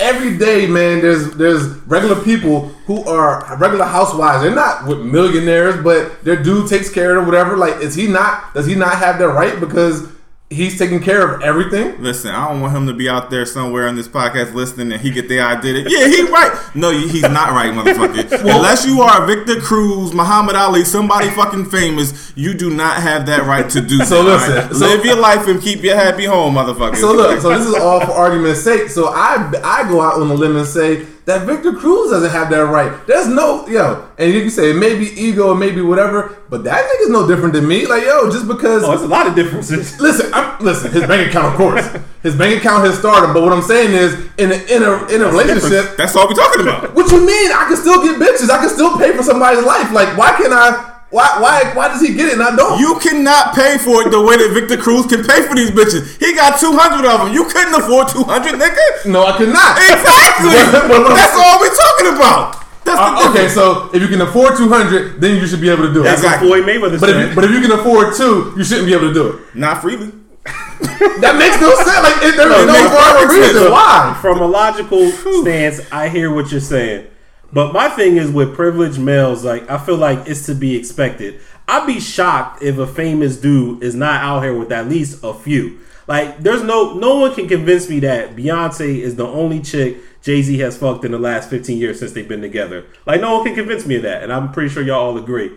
[0.00, 1.00] every day, man.
[1.00, 4.42] There's there's regular people who are regular housewives.
[4.42, 7.56] They're not with millionaires, but their dude takes care of whatever.
[7.56, 8.54] Like, is he not?
[8.54, 10.08] Does he not have that right because
[10.54, 12.00] he's taking care of everything?
[12.02, 15.00] Listen, I don't want him to be out there somewhere on this podcast listening and
[15.00, 16.52] he get the idea that, yeah, he right.
[16.74, 18.40] No, he's not right, motherfucker.
[18.40, 23.42] Unless you are Victor Cruz, Muhammad Ali, somebody fucking famous, you do not have that
[23.46, 24.72] right to do So that, listen, alright?
[24.76, 26.96] so- Live your life and keep your happy home, motherfucker.
[26.96, 28.88] So look, so this is all for argument's sake.
[28.88, 32.50] So I I go out on a limb and say that Victor Cruz doesn't have
[32.50, 33.06] that right.
[33.06, 36.36] There's no yo, and you can say it may be ego, it may be whatever,
[36.50, 37.86] but that nigga's no different than me.
[37.86, 39.98] Like yo, just because Oh, it's a lot of differences.
[40.06, 40.92] Listen, I'm, listen.
[40.92, 41.86] His bank account, of course,
[42.22, 43.32] his bank account has started.
[43.32, 46.34] But what I'm saying is, in a in a in a relationship, That's all we're
[46.34, 46.94] talking about.
[46.94, 47.50] what you mean?
[47.52, 48.50] I can still get bitches.
[48.50, 49.90] I can still pay for somebody's life.
[49.92, 50.92] Like, why can't I?
[51.14, 52.74] Why why why does he get it and I don't?
[52.82, 56.18] You cannot pay for it the way that Victor Cruz can pay for these bitches.
[56.18, 57.30] He got 200 of them.
[57.32, 59.06] You couldn't afford 200, nigga.
[59.06, 59.78] no, I cannot.
[59.78, 60.50] Exactly.
[60.74, 62.66] But- but- That's all we're talking about.
[62.82, 65.86] That's the Uh, okay, so if you can afford 200, then you should be able
[65.86, 66.04] to do it.
[66.04, 66.50] That's Exactly.
[66.50, 68.92] what Floyd Mayweather But if, you, but if you can afford two, you shouldn't be
[68.92, 69.54] able to do it.
[69.54, 70.10] Not freely.
[71.22, 72.02] That makes no sense.
[72.02, 73.54] Like it, there's No, it no makes rhyme or perfect sense.
[73.54, 73.70] reason.
[73.72, 74.18] Why?
[74.20, 77.06] From a logical stance, I hear what you're saying.
[77.54, 81.40] But my thing is with privileged males, like I feel like it's to be expected.
[81.68, 85.32] I'd be shocked if a famous dude is not out here with at least a
[85.32, 85.78] few.
[86.06, 90.42] Like, there's no no one can convince me that Beyonce is the only chick Jay
[90.42, 92.84] Z has fucked in the last 15 years since they've been together.
[93.06, 95.52] Like, no one can convince me of that, and I'm pretty sure y'all all agree.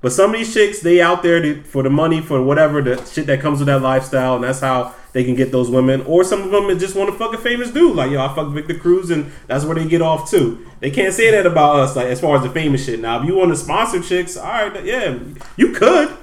[0.00, 3.04] But some of these chicks, they out there to, for the money, for whatever the
[3.06, 6.02] shit that comes with that lifestyle, and that's how they can get those women.
[6.02, 8.52] Or some of them just want to fuck a famous dude, like yo, I fuck
[8.52, 10.66] Victor Cruz, and that's where they get off too.
[10.80, 13.00] They can't say that about us, like as far as the famous shit.
[13.00, 15.18] Now, if you want to sponsor chicks, all right, yeah,
[15.56, 16.16] you could.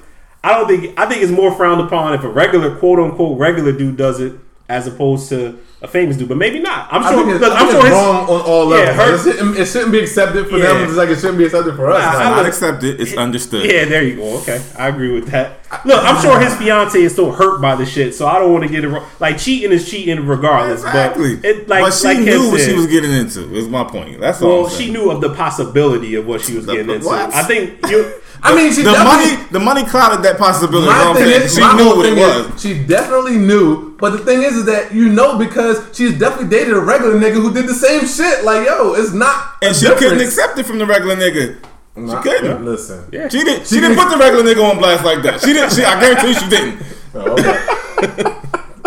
[0.43, 3.71] I don't think I think it's more frowned upon if a regular quote unquote regular
[3.71, 4.33] dude does it
[4.67, 6.87] as opposed to a famous dude, but maybe not.
[6.91, 8.75] I'm I sure think it's, because I I'm sure it's his, wrong on all Yeah,
[8.77, 8.97] levels.
[8.97, 10.73] her- it, shouldn't, it shouldn't be accepted for Yeah.
[10.73, 12.01] them, just like it shouldn't be accepted for us.
[12.03, 12.99] Nah, Like, I Not accepted.
[12.99, 13.65] It's understood.
[13.69, 14.37] Yeah, there you go.
[14.39, 15.59] Okay, I agree with that.
[15.85, 18.63] Look, I'm sure his fiance is still hurt by the shit, so I don't want
[18.63, 19.05] to get it wrong.
[19.19, 20.81] Like cheating is cheating regardless.
[20.83, 21.35] Exactly.
[21.35, 23.53] But it like but she like Ken knew what said, she was getting into.
[23.53, 24.19] Is my point.
[24.19, 24.63] That's all.
[24.63, 27.05] Well, she knew of the possibility of what she was The- getting into.
[27.05, 27.33] what?
[27.35, 28.11] I think you.
[28.43, 29.35] I mean, she the money.
[29.51, 30.87] The money clouded that possibility.
[30.87, 32.51] My you know what I'm thing is, she my knew whole what it thing is,
[32.51, 32.61] was.
[32.61, 36.73] She definitely knew, but the thing is, is that you know because she's definitely dated
[36.75, 38.43] a regular nigga who did the same shit.
[38.43, 39.55] Like, yo, it's not.
[39.61, 41.57] a And she couldn't accept it from the regular nigga.
[41.95, 42.65] She couldn't.
[42.65, 43.07] Listen.
[43.11, 43.29] Yeah.
[43.29, 43.61] She didn't.
[43.67, 45.39] She, She didn't didn't- put the regular nigga on blast like that.
[45.41, 45.71] She didn't.
[45.73, 46.81] She, I guarantee you, she didn't.
[47.17, 48.35] Oh, okay.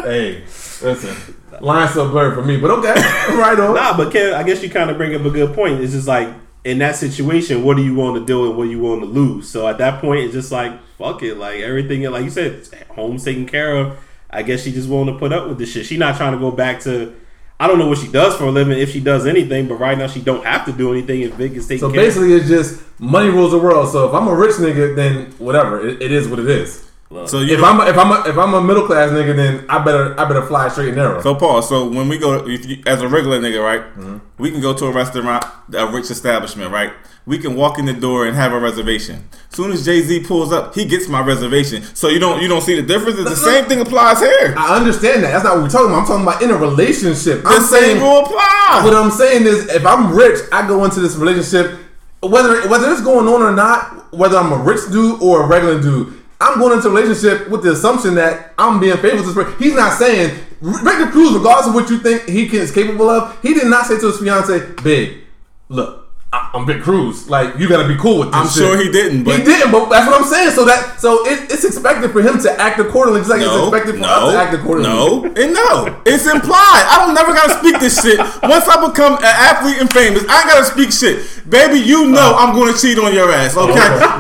[0.03, 0.41] hey,
[0.83, 1.35] listen.
[1.61, 2.93] Line so blurred for me, but okay.
[3.31, 3.75] right on.
[3.75, 5.81] Nah, but Kev, I guess you kind of bring up a good point.
[5.81, 6.29] It's just like
[6.65, 9.07] in that situation, what do you want to do and what do you want to
[9.07, 9.49] lose?
[9.49, 13.25] So at that point, it's just like fuck it, like everything, like you said, home's
[13.25, 13.97] taken care of.
[14.31, 15.87] I guess she just willing to put up with this shit.
[15.87, 17.15] She not trying to go back to.
[17.61, 19.99] I don't know what she does for a living, if she does anything, but right
[19.99, 21.23] now she don't have to do anything.
[21.23, 21.95] If Vic is taking care of.
[21.95, 23.91] So basically, it's just money rules the world.
[23.91, 26.88] So if I'm a rich nigga, then whatever, it, it is what it is.
[27.27, 29.35] So you If know- I'm a, if I'm a, if I'm a middle class nigga,
[29.35, 31.23] then I better I better fly straight and narrow.
[31.23, 34.19] So Paul, so when we go, if you, as a regular nigga, right, Mm-hmm.
[34.37, 35.43] we can go to a restaurant,
[35.75, 36.93] a rich establishment, right.
[37.25, 39.29] We can walk in the door and have a reservation.
[39.51, 41.83] Soon as Jay Z pulls up, he gets my reservation.
[41.95, 43.19] So you don't you don't see the difference.
[43.19, 44.55] It's the same thing applies here.
[44.57, 45.33] I understand that.
[45.33, 46.01] That's not what we're talking about.
[46.01, 47.43] I'm talking about in a relationship.
[47.43, 48.85] The I'm same saying rule applies.
[48.85, 51.79] what I'm saying is, if I'm rich, I go into this relationship,
[52.23, 55.81] whether whether it's going on or not, whether I'm a rich dude or a regular
[55.81, 56.15] dude.
[56.41, 59.59] I'm going into a relationship with the assumption that I'm being faithful to this person.
[59.59, 63.55] He's not saying Victor Cruz, regardless of what you think he is capable of, he
[63.55, 65.25] did not say to his fiance, "Babe,
[65.69, 66.09] look,
[66.55, 67.29] I'm Vic Cruz.
[67.29, 69.45] Like you got to be cool with this." I'm shit." sure he didn't, but- he
[69.45, 69.71] didn't.
[69.73, 70.51] But that's what I'm saying.
[70.53, 73.95] So that so it, it's expected for him to act accordingly, just like it's expected
[73.97, 74.89] for no, us to act accordingly.
[74.91, 76.01] no, and no.
[76.07, 76.85] It's implied.
[76.89, 78.19] I don't never gotta speak this shit.
[78.19, 81.25] Once I become an athlete and famous, I gotta speak shit.
[81.49, 83.75] Baby, you know I'm gonna cheat on your ass, okay?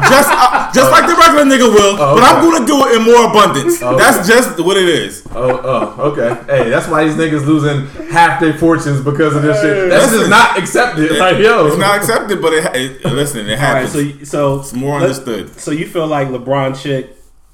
[0.08, 3.28] just uh, just like the regular nigga will, but I'm gonna do it in more
[3.28, 3.82] abundance.
[3.82, 3.96] Okay.
[3.98, 5.22] That's just what it is.
[5.34, 6.34] Oh, oh, okay.
[6.46, 9.88] Hey, that's why these niggas losing half their fortunes because of this shit.
[9.90, 10.18] That's Listen.
[10.20, 11.18] just not accepted.
[11.18, 13.92] Like, yo, It's not accepted, but it, it listen, it All right, happens.
[13.92, 15.58] so so it's more understood.
[15.60, 17.10] So you feel like LeBron chick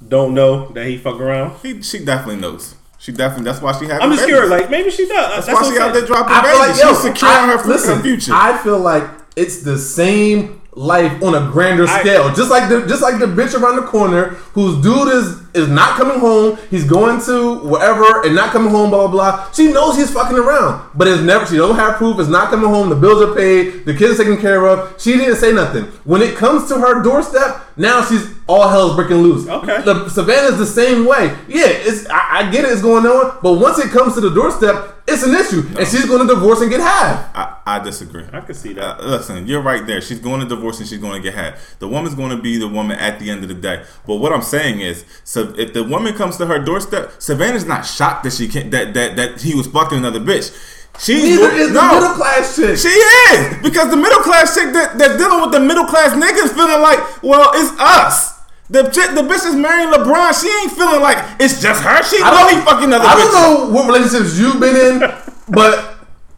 [0.06, 1.58] don't know that he fuck around?
[1.62, 2.74] He, she definitely knows.
[2.98, 3.44] She definitely.
[3.44, 4.02] That's why she having.
[4.02, 4.50] I'm just curious.
[4.50, 5.44] Like maybe she does.
[5.46, 6.80] That's, why she out there dropping I feel babies.
[6.82, 8.32] like, She's securing I- her, listen, future.
[8.34, 9.04] I feel like
[9.36, 12.32] it's the same life on a grander I- scale.
[12.34, 15.96] just like the just like the bitch around the corner whose dude is is not
[15.96, 16.58] coming home.
[16.70, 18.90] He's going to wherever and not coming home.
[18.90, 19.52] Blah blah blah.
[19.52, 21.46] She knows he's fucking around, but it's never.
[21.46, 22.18] She don't have proof.
[22.18, 22.88] It's not coming home.
[22.88, 23.84] The bills are paid.
[23.84, 25.00] The kids are taken care of.
[25.00, 25.84] She didn't say nothing.
[26.04, 29.48] When it comes to her doorstep, now she's all hell's breaking loose.
[29.48, 29.82] Okay.
[29.82, 31.36] The, Savannah's the same way.
[31.48, 32.72] Yeah, it's I, I get it.
[32.72, 36.06] It's going on, but once it comes to the doorstep, it's an issue, and she's
[36.06, 37.30] going to divorce and get half.
[37.34, 38.24] I, I disagree.
[38.32, 39.00] I can see that.
[39.00, 40.00] Uh, listen, you're right there.
[40.00, 41.56] She's going to divorce and she's going to get had.
[41.78, 43.84] The woman's going to be the woman at the end of the day.
[44.06, 47.82] But what I'm saying is, so if the woman comes to her doorstep, Savannah's not
[47.82, 50.50] shocked that she can't that that that he was fucking another bitch.
[50.98, 51.94] She's Neither is the no.
[51.94, 52.78] middle class chick.
[52.78, 56.54] She is because the middle class chick that that's dealing with the middle class niggas
[56.54, 58.32] feeling like, well, it's us.
[58.70, 60.40] The chick, the bitch is marrying LeBron.
[60.40, 62.02] She ain't feeling like it's just her.
[62.04, 64.98] She I know don't- he fucking other I don't know what relationships you've been in,
[65.48, 65.93] but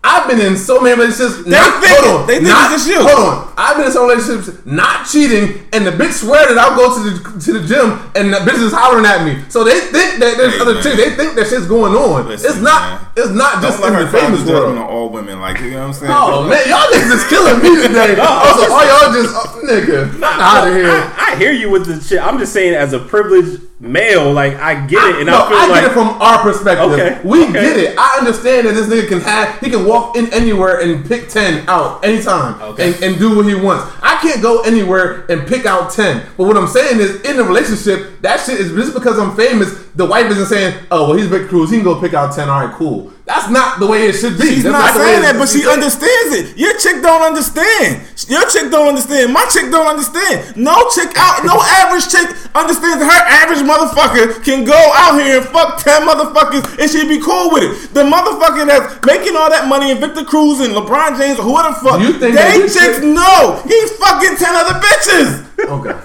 [0.07, 1.43] I've been in so many relationships.
[1.43, 3.03] They not, think hold on, They think not, it's just you.
[3.03, 6.77] Hold on, I've been in some relationships not cheating, and the bitch swear that I'll
[6.79, 9.43] go to the to the gym, and the bitch is hollering at me.
[9.51, 10.83] So they think that there's Hey, other man.
[10.87, 10.97] chicks.
[10.97, 12.29] They think that shit's going on.
[12.29, 12.81] Listen, it's not.
[12.81, 13.03] man.
[13.17, 14.77] It's not just Don't in let the her cloud famous the world.
[14.77, 15.41] on all women.
[15.41, 16.13] Like you know what I'm saying?
[16.15, 18.15] Oh man, y'all niggas is killing me today.
[18.21, 20.87] oh, so all y'all just oh, nigga out of here.
[21.19, 22.21] I, I hear you with the shit.
[22.21, 25.57] I'm just saying, as a privileged male, like I get it, and no, I feel
[25.59, 26.93] I like get it from our perspective.
[26.93, 27.53] Okay, We okay.
[27.53, 27.99] get it.
[27.99, 31.69] I understand that this nigga can have he can walk in anywhere and pick ten
[31.69, 32.93] out anytime Okay.
[32.95, 33.93] and, and do what he wants.
[34.03, 36.27] I can't go anywhere and pick out ten.
[36.37, 39.86] But what I'm saying is in a relationship, that shit is just because I'm famous
[39.97, 41.71] the wife isn't saying, "Oh, well, he's Victor Cruz.
[41.71, 42.49] He can go pick out ten.
[42.49, 44.55] All right, cool." That's not the way it should be.
[44.55, 45.69] She's That's not the saying that, but she be.
[45.69, 46.55] understands it.
[46.55, 48.07] Your chick don't understand.
[48.31, 49.33] Your chick don't understand.
[49.35, 50.55] My chick don't understand.
[50.55, 52.23] No chick out, no average chick
[52.55, 57.09] understands that her average motherfucker can go out here and fuck ten motherfuckers and she'd
[57.11, 57.95] be cool with it.
[57.99, 61.75] The motherfucker that's making all that money and Victor Cruz and LeBron James or whoever
[61.75, 65.29] the fuck, You think they chicks chick- know he's fucking ten other bitches.
[65.67, 65.99] Okay.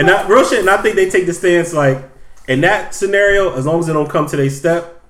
[0.00, 0.58] And that real shit.
[0.66, 2.02] And I think they take the stance like
[2.48, 5.00] in that scenario, as long as it don't come to their step,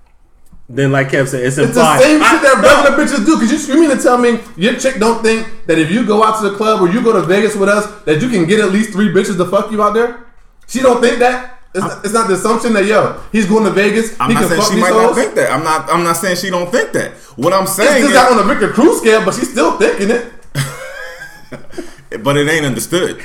[0.68, 3.36] then like Kev said, it's It's the same I- shit that no, regular bitches do.
[3.38, 6.24] Cause you, you mean to tell me your chick don't think that if you go
[6.24, 8.60] out to the club or you go to Vegas with us that you can get
[8.60, 10.24] at least three bitches to fuck you out there?
[10.66, 11.50] She don't think that.
[11.74, 14.14] It's, not, it's not the assumption that yo he's going to Vegas.
[14.20, 15.50] I'm he not can saying fuck she might not think that.
[15.50, 15.90] I'm not.
[15.90, 17.10] I'm not saying she don't think that.
[17.36, 19.76] What I'm It's saying just is, not on a Victor Cruz scale, but she's still
[19.76, 20.32] thinking it,
[22.22, 23.18] but it ain't understood.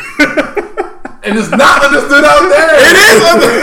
[1.21, 2.73] and it's not understood out there.
[2.73, 3.53] It is under.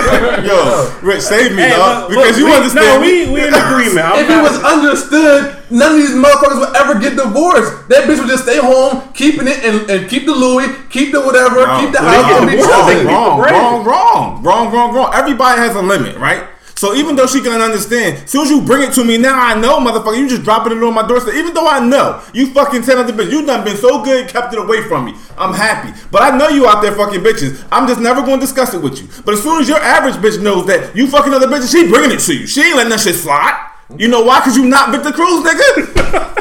[1.03, 2.87] Yo, Rich, save me, Hey, dog, look, because look, you we, understand.
[2.87, 4.05] No, we we in agreement.
[4.07, 7.89] I'm If it was understood, none of these motherfuckers would ever get divorced.
[7.89, 11.21] That bitch would just stay home, keeping it, and, and keep the Louis, keep the
[11.21, 11.81] whatever, No.
[11.81, 13.07] keep the house, get and be divorced, they chilling.
[13.07, 15.11] get wrong, wrong, wrong, wrong, wrong, wrong.
[15.15, 16.45] Everybody has a limit, right?
[16.77, 19.41] So even though she can understand, as soon as you bring it to me, now
[19.41, 21.33] I know, motherfucker, you just dropping it on my doorstep.
[21.35, 24.53] Even though I know you fucking ten other bitches, you done been so good, kept
[24.53, 25.15] it away from me.
[25.39, 27.67] I'm happy, but I know you out there fucking bitches.
[27.73, 29.09] I'm just never going to discuss it with you.
[29.25, 32.11] But as soon as your average bitch knows that you fucking other bitches, she bringing
[32.11, 32.47] it to you.
[32.47, 33.71] She ain't letting that shit slide.
[33.97, 34.41] You know why?
[34.41, 36.35] Cause you not Victor Cruz, nigga.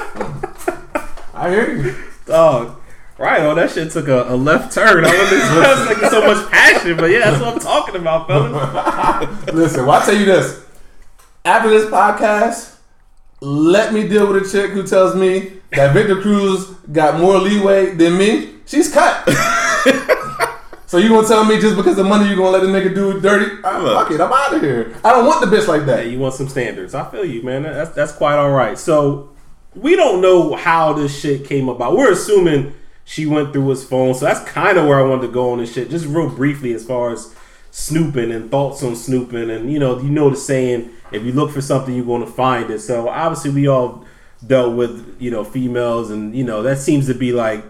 [1.34, 1.96] I hear you.
[2.26, 2.82] Dog.
[3.18, 5.06] Right, oh, that shit took a, a left turn.
[5.06, 9.46] I was like, so much passion, but yeah, that's what I'm talking about, fellas.
[9.54, 10.66] Listen, well, I'll tell you this.
[11.46, 12.76] After this podcast,
[13.40, 17.92] let me deal with a chick who tells me that Victor Cruz got more leeway
[17.92, 18.56] than me.
[18.66, 19.30] She's cut.
[20.86, 23.22] so you gonna tell me just because of money you gonna let the nigga do
[23.22, 23.62] dirty?
[23.64, 24.08] Ah, Look.
[24.08, 24.94] fuck it, I'm out of here.
[25.06, 26.00] I don't want the bitch like that.
[26.04, 26.94] Hey, you want some standards?
[26.94, 27.64] I feel you, man.
[27.64, 28.78] That's that's quite all right.
[28.78, 29.30] So
[29.74, 31.96] we don't know how this shit came about.
[31.96, 32.74] We're assuming
[33.08, 35.60] she went through his phone, so that's kind of where I wanted to go on
[35.60, 35.92] this shit.
[35.92, 37.34] Just real briefly, as far as
[37.70, 41.52] snooping and thoughts on snooping, and you know, you know the saying: if you look
[41.52, 42.80] for something, you're going to find it.
[42.80, 44.04] So obviously, we all
[44.46, 47.64] dealt with you know females, and you know that seems to be like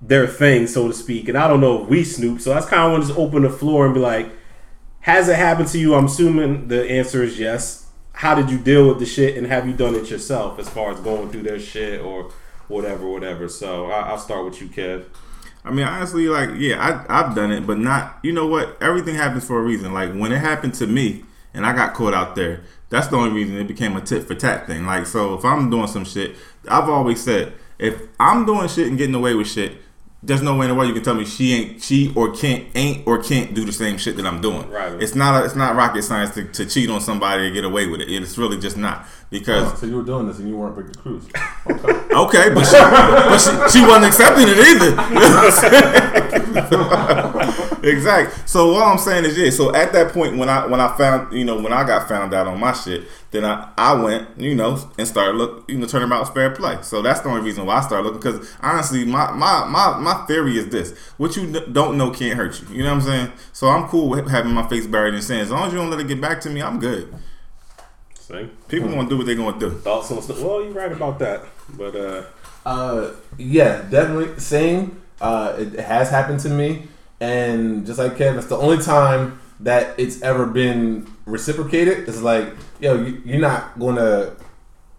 [0.00, 1.28] their thing, so to speak.
[1.28, 3.42] And I don't know if we snoop, so that's kind of want to just open
[3.42, 4.32] the floor and be like,
[5.00, 5.94] has it happened to you?
[5.94, 7.86] I'm assuming the answer is yes.
[8.12, 10.90] How did you deal with the shit, and have you done it yourself as far
[10.90, 12.32] as going through their shit or
[12.70, 13.48] whatever, whatever?
[13.48, 15.04] So I, I'll start with you, Kev.
[15.62, 18.80] I mean, honestly, like, yeah, I, I've done it, but not, you know what?
[18.80, 19.92] Everything happens for a reason.
[19.92, 23.32] Like, when it happened to me and I got caught out there, that's the only
[23.32, 24.86] reason it became a tit for tat thing.
[24.86, 26.34] Like, so if I'm doing some shit,
[26.66, 29.74] I've always said, if I'm doing shit and getting away with shit,
[30.22, 32.66] there's no way in the world you can tell me she ain't, she or can't,
[32.74, 34.68] ain't or can't do the same shit that I'm doing.
[34.68, 35.02] Right.
[35.02, 37.86] It's not, a, it's not rocket science to, to cheat on somebody and get away
[37.86, 38.10] with it.
[38.10, 41.00] It's really just not because oh, So you were doing this and you weren't Victor
[41.00, 41.26] Cruz.
[41.70, 42.00] Okay.
[42.12, 44.90] Okay, but she, but she, she wasn't accepting it either.
[47.82, 48.42] exactly.
[48.46, 49.50] So what I'm saying is, yeah.
[49.50, 52.34] So at that point, when I when I found, you know, when I got found
[52.34, 55.86] out on my shit, then I, I went, you know, and started look, you know,
[55.86, 56.78] turning about was fair play.
[56.82, 58.20] So that's the only reason why I started looking.
[58.20, 62.60] Because honestly, my, my my my theory is this: what you don't know can't hurt
[62.60, 62.76] you.
[62.76, 63.32] You know what I'm saying?
[63.52, 65.42] So I'm cool with having my face buried in sand.
[65.42, 67.12] As long as you don't let it get back to me, I'm good.
[68.14, 68.48] See?
[68.68, 69.70] People gonna do what they gonna do.
[69.70, 70.38] Thoughts on snoop?
[70.40, 71.44] Well, you're right about that,
[71.76, 72.22] but uh,
[72.64, 74.99] Uh, yeah, definitely same.
[75.20, 76.84] Uh, it, has happened to me,
[77.20, 82.08] and just like Kevin, it's the only time that it's ever been reciprocated.
[82.08, 84.34] It's like, yo, you, you're not gonna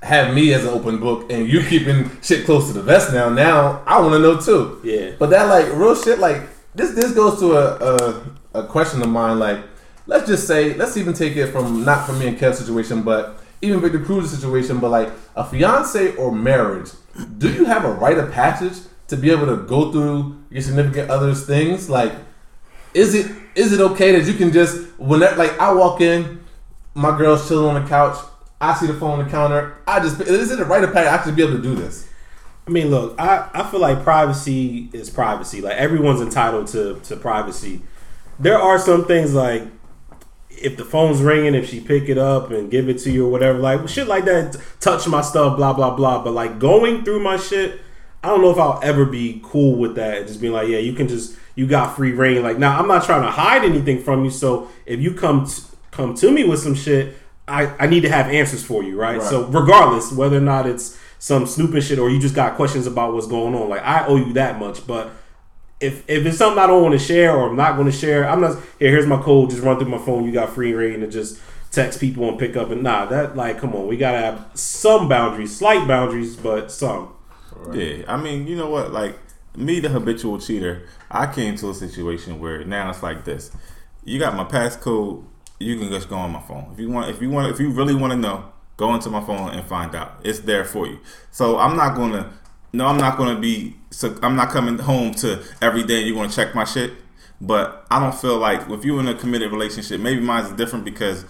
[0.03, 3.29] have me as an open book, and you keeping shit close to the vest now.
[3.29, 4.79] Now I want to know too.
[4.84, 5.15] Yeah.
[5.17, 6.41] But that like real shit, like
[6.75, 6.91] this.
[6.91, 9.39] This goes to a, a a question of mine.
[9.39, 9.60] Like,
[10.07, 13.39] let's just say, let's even take it from not from me and Kev's situation, but
[13.62, 14.79] even Victor Cruz's situation.
[14.79, 16.91] But like a fiance or marriage,
[17.38, 21.12] do you have a rite of passage to be able to go through your significant
[21.12, 21.89] other's things?
[21.89, 22.13] Like,
[22.93, 26.43] is it is it okay that you can just whenever like I walk in,
[26.95, 28.17] my girl's chilling on the couch.
[28.60, 29.78] I see the phone on the counter.
[29.86, 31.19] I just is it a right of passage?
[31.19, 32.08] I should be able to do this.
[32.67, 35.62] I mean, look, I, I feel like privacy is privacy.
[35.62, 37.82] Like everyone's entitled to, to privacy.
[38.39, 39.63] There are some things like
[40.50, 43.32] if the phone's ringing, if she pick it up and give it to you or
[43.32, 46.24] whatever, like shit like that, touch my stuff, blah blah blah.
[46.24, 47.82] But like going through my shit,
[48.23, 50.27] I don't know if I'll ever be cool with that.
[50.27, 52.43] Just being like, yeah, you can just you got free reign.
[52.43, 54.31] Like now, I'm not trying to hide anything from you.
[54.31, 57.15] So if you come t- come to me with some shit,
[57.47, 59.17] I I need to have answers for you, right?
[59.17, 59.27] Right.
[59.27, 63.13] So regardless whether or not it's some snooping shit or you just got questions about
[63.13, 65.12] what's going on, like I owe you that much, but.
[65.84, 68.29] If, if it's something I don't want to share or I'm not going to share,
[68.29, 68.91] I'm not here.
[68.91, 69.49] Here's my code.
[69.49, 70.25] Just run through my phone.
[70.25, 73.57] You got free reign to just text people and pick up and nah that like
[73.57, 77.13] come on we gotta have some boundaries slight boundaries but some
[77.74, 78.91] Yeah, I mean, you know what?
[78.91, 79.17] Like
[79.56, 83.52] me, the habitual cheater, I came to a situation where now it's like this:
[84.04, 85.24] you got my passcode,
[85.60, 86.69] you can just go on my phone.
[86.74, 88.45] If you want, if you want, if you really want to know,
[88.78, 90.19] go into my phone and find out.
[90.24, 91.00] It's there for you.
[91.32, 92.34] So I'm not gonna.
[92.74, 93.76] No, I'm not gonna be.
[93.89, 96.02] So I'm not coming home to every day.
[96.02, 96.93] You're gonna check my shit.
[97.41, 101.26] But I don't feel like if you're in a committed relationship, maybe mine's different because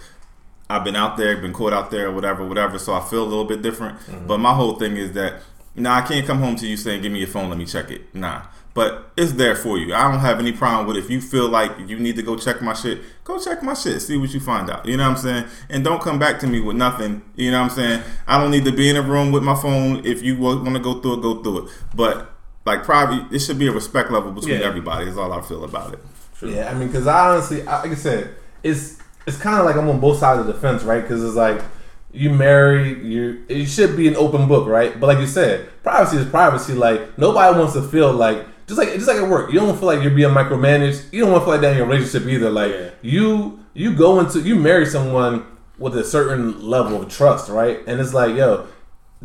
[0.68, 2.78] I've been out there, been caught out there, or whatever, whatever.
[2.78, 3.98] So I feel a little bit different.
[4.00, 4.26] Mm-hmm.
[4.26, 5.42] But my whole thing is that
[5.74, 7.90] nah, I can't come home to you saying, "Give me your phone, let me check
[7.90, 8.42] it." Nah,
[8.74, 9.94] but it's there for you.
[9.94, 12.62] I don't have any problem with if you feel like you need to go check
[12.62, 13.00] my shit.
[13.24, 14.86] Go check my shit, see what you find out.
[14.86, 15.44] You know what I'm saying?
[15.70, 17.22] And don't come back to me with nothing.
[17.36, 18.02] You know what I'm saying?
[18.26, 20.04] I don't need to be in a room with my phone.
[20.04, 21.70] If you want to go through it, go through it.
[21.94, 22.30] But
[22.64, 24.66] like, probably it should be a respect level between Yeah.
[24.66, 25.08] everybody.
[25.08, 25.98] Is all I feel about it.
[26.44, 29.88] Yeah, I mean, because I honestly, like I said, it's it's kind of like I'm
[29.88, 31.00] on both sides of the fence, right?
[31.02, 31.62] Because it's like
[32.12, 34.98] you marry, you it should be an open book, right?
[34.98, 36.74] But like you said, privacy is privacy.
[36.74, 39.86] Like nobody wants to feel like just like just like at work, you don't feel
[39.86, 41.12] like you're being micromanaged.
[41.12, 42.50] You don't want to feel like that in your relationship either.
[42.50, 42.90] Like Yeah.
[43.02, 45.44] you you go into you marry someone
[45.78, 47.80] with a certain level of trust, right?
[47.86, 48.66] And it's like, yo,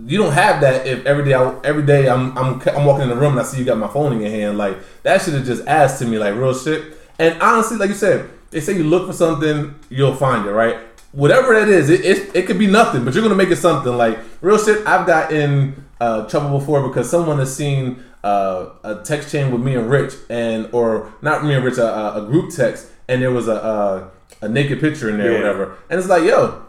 [0.06, 3.10] you don't have that if every day I, every day I'm, I'm I'm walking in
[3.10, 4.58] the room and I see you got my phone in your hand.
[4.58, 6.98] Like that should have just asked to me like real shit.
[7.20, 10.78] And honestly, like you said, they say you look for something, you'll find it, right?
[11.14, 13.96] Whatever that is, it, it, it could be nothing, but you're gonna make it something.
[13.96, 18.96] Like real shit, I've got in uh, trouble before because someone has seen uh, a
[19.04, 22.54] text chain with me and Rich, and or not me and Rich, a, a- group
[22.54, 25.78] text, and there was a a, a naked picture in there, or whatever.
[25.90, 26.62] And it's like, yo,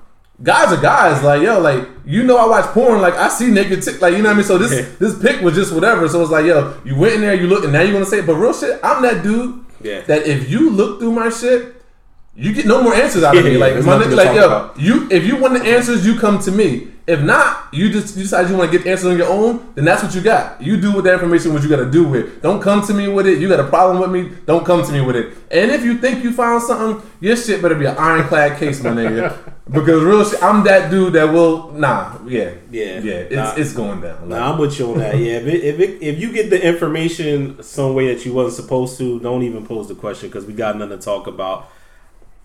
[0.42, 1.22] guys are guys.
[1.22, 3.02] Like, yo, like you know, I watch porn.
[3.02, 4.46] Like, I see naked, tick, like you know what I mean.
[4.46, 4.86] So this Yeah.
[5.00, 6.08] this pic was just whatever.
[6.08, 8.20] So it's like, yo, you went in there, you looked, and now you're gonna say,
[8.20, 8.26] it.
[8.26, 10.02] but real shit, I'm that dude Yeah.
[10.02, 11.74] that if you look through my shit.
[12.40, 13.56] You get no more answers out of me.
[13.58, 14.78] Like, my nigga, like talk yo, about.
[14.78, 16.86] you if you want the answers, you come to me.
[17.04, 19.72] If not, you just you decide you want to get answers on your own.
[19.74, 20.60] Then that's what you got.
[20.62, 22.40] You do with that information what you got to do with.
[22.42, 23.38] Don't come to me with it.
[23.40, 24.36] You got a problem with me?
[24.46, 25.34] Don't come to me with it.
[25.50, 28.90] And if you think you found something, your shit better be an ironclad case, my
[28.90, 29.36] nigga.
[29.70, 33.00] Because real shit, I'm that dude that will nah, yeah, Yeah.
[33.00, 33.12] yeah.
[33.28, 33.54] It's Nah.
[33.54, 34.20] it's going down.
[34.20, 35.18] Like, Nah, I'm with you on that.
[35.18, 38.54] Yeah, if it, if, it, if you get the information some way that you wasn't
[38.64, 41.68] supposed to, don't even pose the question because we got nothing to talk about.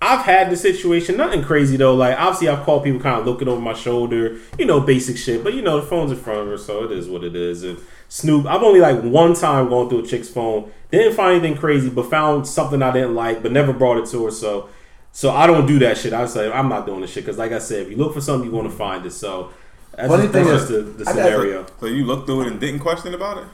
[0.03, 1.95] I've had the situation, nothing crazy though.
[1.95, 5.43] Like obviously, I've called people kind of looking over my shoulder, you know, basic shit.
[5.45, 7.63] But you know, the phone's in front of her, so it is what it is.
[7.63, 11.57] And Snoop, I've only like one time going through a chick's phone, didn't find anything
[11.57, 14.31] crazy, but found something I didn't like, but never brought it to her.
[14.31, 14.69] So,
[15.13, 16.11] so I don't do that shit.
[16.11, 18.21] I say I'm not doing this shit because, like I said, if you look for
[18.21, 19.11] something, you want to find it.
[19.11, 19.51] So.
[19.95, 21.67] That's, Funny just, that's thing just the, the scenario.
[21.79, 23.47] So you looked through it and didn't question about it.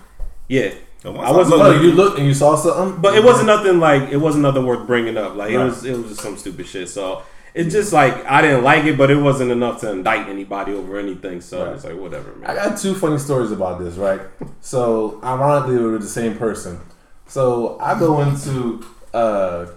[0.47, 1.83] Yeah, So once I wasn't.
[1.83, 4.85] you looked and you saw something, but it wasn't nothing like it wasn't nothing worth
[4.85, 5.35] bringing up.
[5.35, 6.89] Like it was, it was just some stupid shit.
[6.89, 10.73] So it's just like I didn't like it, but it wasn't enough to indict anybody
[10.73, 11.39] over anything.
[11.41, 11.73] So Right.
[11.75, 12.49] it's like whatever, man.
[12.49, 14.21] I got two funny stories about this, right?
[14.61, 16.79] So, ironically, we were the same person.
[17.27, 19.67] So, I go into uh,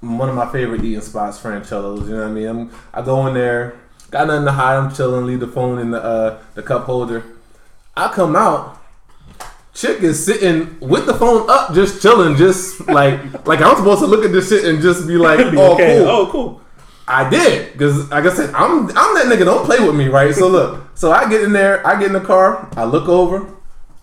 [0.00, 2.08] one of my favorite eating spots, Francello's.
[2.08, 2.46] You know what I mean?
[2.46, 3.78] I'm, I go in there,
[4.10, 4.76] got nothing to hide.
[4.76, 7.24] I'm chilling, leave the phone in the uh, the cup holder.
[7.96, 8.74] I come out.
[9.78, 14.06] Chick is sitting with the phone up, just chilling, just like like I'm supposed to
[14.06, 15.98] look at this shit and just be like, "Oh, okay.
[15.98, 16.60] cool." Oh, cool.
[17.06, 19.44] I did because, like I said, I'm I'm that nigga.
[19.44, 20.34] Don't play with me, right?
[20.34, 23.48] So look, so I get in there, I get in the car, I look over,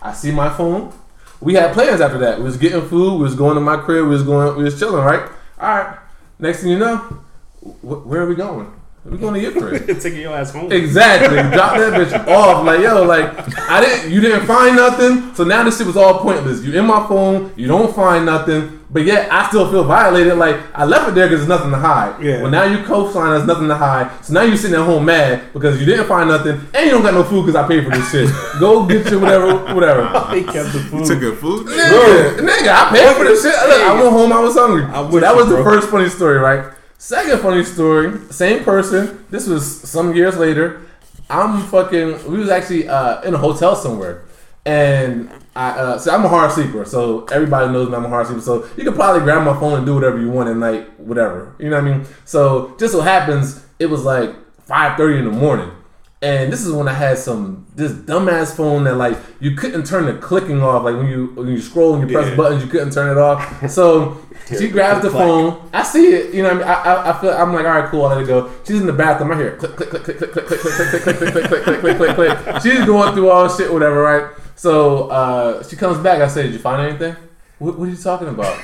[0.02, 0.94] I see my phone.
[1.42, 2.38] We had plans after that.
[2.38, 3.18] We was getting food.
[3.18, 4.06] We was going to my crib.
[4.06, 4.58] We was going.
[4.58, 5.30] We was chilling, right?
[5.60, 6.00] All right.
[6.40, 8.74] Next thing you know, wh- where are we going?
[9.06, 10.00] We going to your crib.
[10.02, 10.72] Taking your ass home.
[10.72, 11.38] Exactly.
[11.56, 12.66] Drop that bitch off.
[12.66, 13.30] Like, yo, like
[13.70, 15.34] I didn't you didn't find nothing.
[15.36, 16.64] So now this shit was all pointless.
[16.64, 18.82] You in my phone, you don't find nothing.
[18.90, 20.38] But yet I still feel violated.
[20.38, 22.20] Like I left it there because there's nothing to hide.
[22.24, 22.42] Yeah.
[22.42, 24.10] Well now you co-sign there's nothing to hide.
[24.26, 27.04] So now you sitting at home mad because you didn't find nothing and you don't
[27.04, 28.30] got no food because I paid for this shit.
[28.60, 30.06] Go get your whatever, whatever.
[30.32, 31.02] They kept the food.
[31.02, 31.68] You took good food.
[31.68, 33.54] Nigga, nigga, I paid for this shit.
[33.54, 34.84] Look, I went home, I was hungry.
[34.86, 36.75] I'm So with that you, was the first funny story, right?
[36.98, 39.26] Second funny story, same person.
[39.30, 40.82] This was some years later.
[41.30, 42.32] I'm fucking.
[42.32, 44.24] We was actually uh, in a hotel somewhere,
[44.66, 45.72] and I.
[45.72, 47.96] Uh, so I'm a hard sleeper, so everybody knows me.
[47.96, 50.30] I'm a hard sleeper, so you can probably grab my phone and do whatever you
[50.30, 51.56] want at night, whatever.
[51.60, 52.08] You know what I mean?
[52.24, 54.34] So just so happens, it was like
[54.68, 55.72] 5:30 in the morning.
[56.22, 60.06] And this is when I had some this dumbass phone that like you couldn't turn
[60.06, 60.84] the clicking off.
[60.84, 62.36] Like when you when you scroll and you press Yeah.
[62.38, 63.70] buttons, you couldn't turn it off.
[63.70, 65.70] So she grabs the phone.
[65.74, 66.34] I see it.
[66.34, 67.32] You know, I mean, I, I, I feel.
[67.32, 68.06] I'm like, all right, cool.
[68.06, 68.50] I let it go.
[68.66, 69.32] She's in the bathroom.
[69.32, 69.60] I hear it.
[69.60, 72.16] click, click, click, click, click, click, click, click, click, click, click, click, click, click, click,
[72.16, 72.62] click, click.
[72.64, 74.32] She's going through all shit, whatever, right?
[74.56, 76.22] So uh, she comes back.
[76.22, 77.16] I say, did you find anything?
[77.60, 78.58] What, what are you talking about?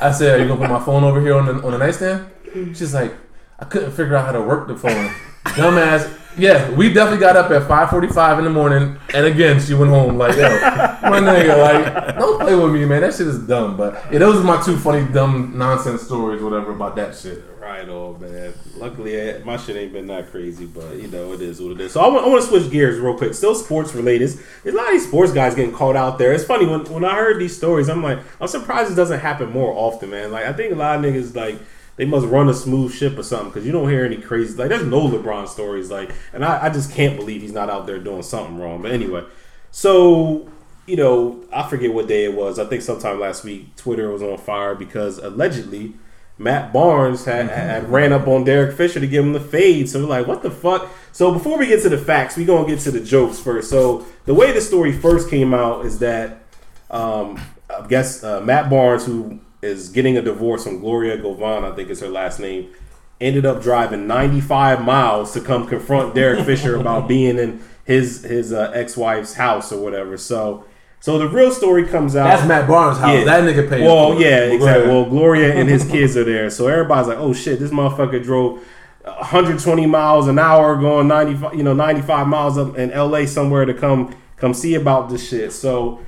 [0.00, 2.30] I said, are you gonna put my phone over here on the on the nightstand?
[2.76, 3.12] She's like,
[3.58, 5.10] I couldn't figure out how to work the phone.
[5.44, 6.18] Dumbass.
[6.36, 10.16] Yeah, we definitely got up at 5:45 in the morning, and again she went home
[10.16, 13.02] like, yo, my nigga, like, don't play with me, man.
[13.02, 13.76] That shit is dumb.
[13.76, 17.44] But yeah, those are my two funny, dumb, nonsense stories, whatever about that shit.
[17.60, 18.52] Right on, man.
[18.76, 21.80] Luckily, eh, my shit ain't been that crazy, but you know it is what it
[21.80, 21.92] is.
[21.92, 23.34] So I want, I want to switch gears real quick.
[23.34, 24.30] Still sports related.
[24.62, 26.32] There's a lot of these sports guys getting called out there.
[26.32, 29.50] It's funny when when I heard these stories, I'm like, I'm surprised it doesn't happen
[29.50, 30.32] more often, man.
[30.32, 31.58] Like I think a lot of niggas like
[31.96, 34.68] they must run a smooth ship or something because you don't hear any crazy like
[34.68, 37.98] there's no LeBron stories like, and I, I just can't believe he's not out there
[37.98, 38.82] doing something wrong.
[38.82, 39.24] But anyway,
[39.70, 40.48] so
[40.86, 42.58] you know I forget what day it was.
[42.58, 45.94] I think sometime last week Twitter was on fire because allegedly.
[46.38, 49.88] Matt Barnes had, had ran up on Derek Fisher to give him the fade.
[49.88, 50.90] So we're like, what the fuck?
[51.12, 53.70] So before we get to the facts, we gonna get to the jokes first.
[53.70, 56.42] So the way the story first came out is that
[56.90, 57.40] um,
[57.70, 61.88] I guess uh, Matt Barnes, who is getting a divorce from Gloria Govan, I think
[61.88, 62.72] is her last name,
[63.20, 68.52] ended up driving 95 miles to come confront Derek Fisher about being in his his
[68.52, 70.18] uh, ex wife's house or whatever.
[70.18, 70.64] So.
[71.00, 72.28] So the real story comes out.
[72.28, 73.12] That's Matt Barnes' house.
[73.12, 73.24] Yeah.
[73.24, 73.82] That nigga paid.
[73.84, 74.88] Well, yeah, go exactly.
[74.88, 78.62] Well, Gloria and his kids are there, so everybody's like, "Oh shit, this motherfucker drove
[79.02, 83.26] 120 miles an hour, going 95, you know, 95 miles up in L.A.
[83.26, 85.98] somewhere to come come see about this shit." So,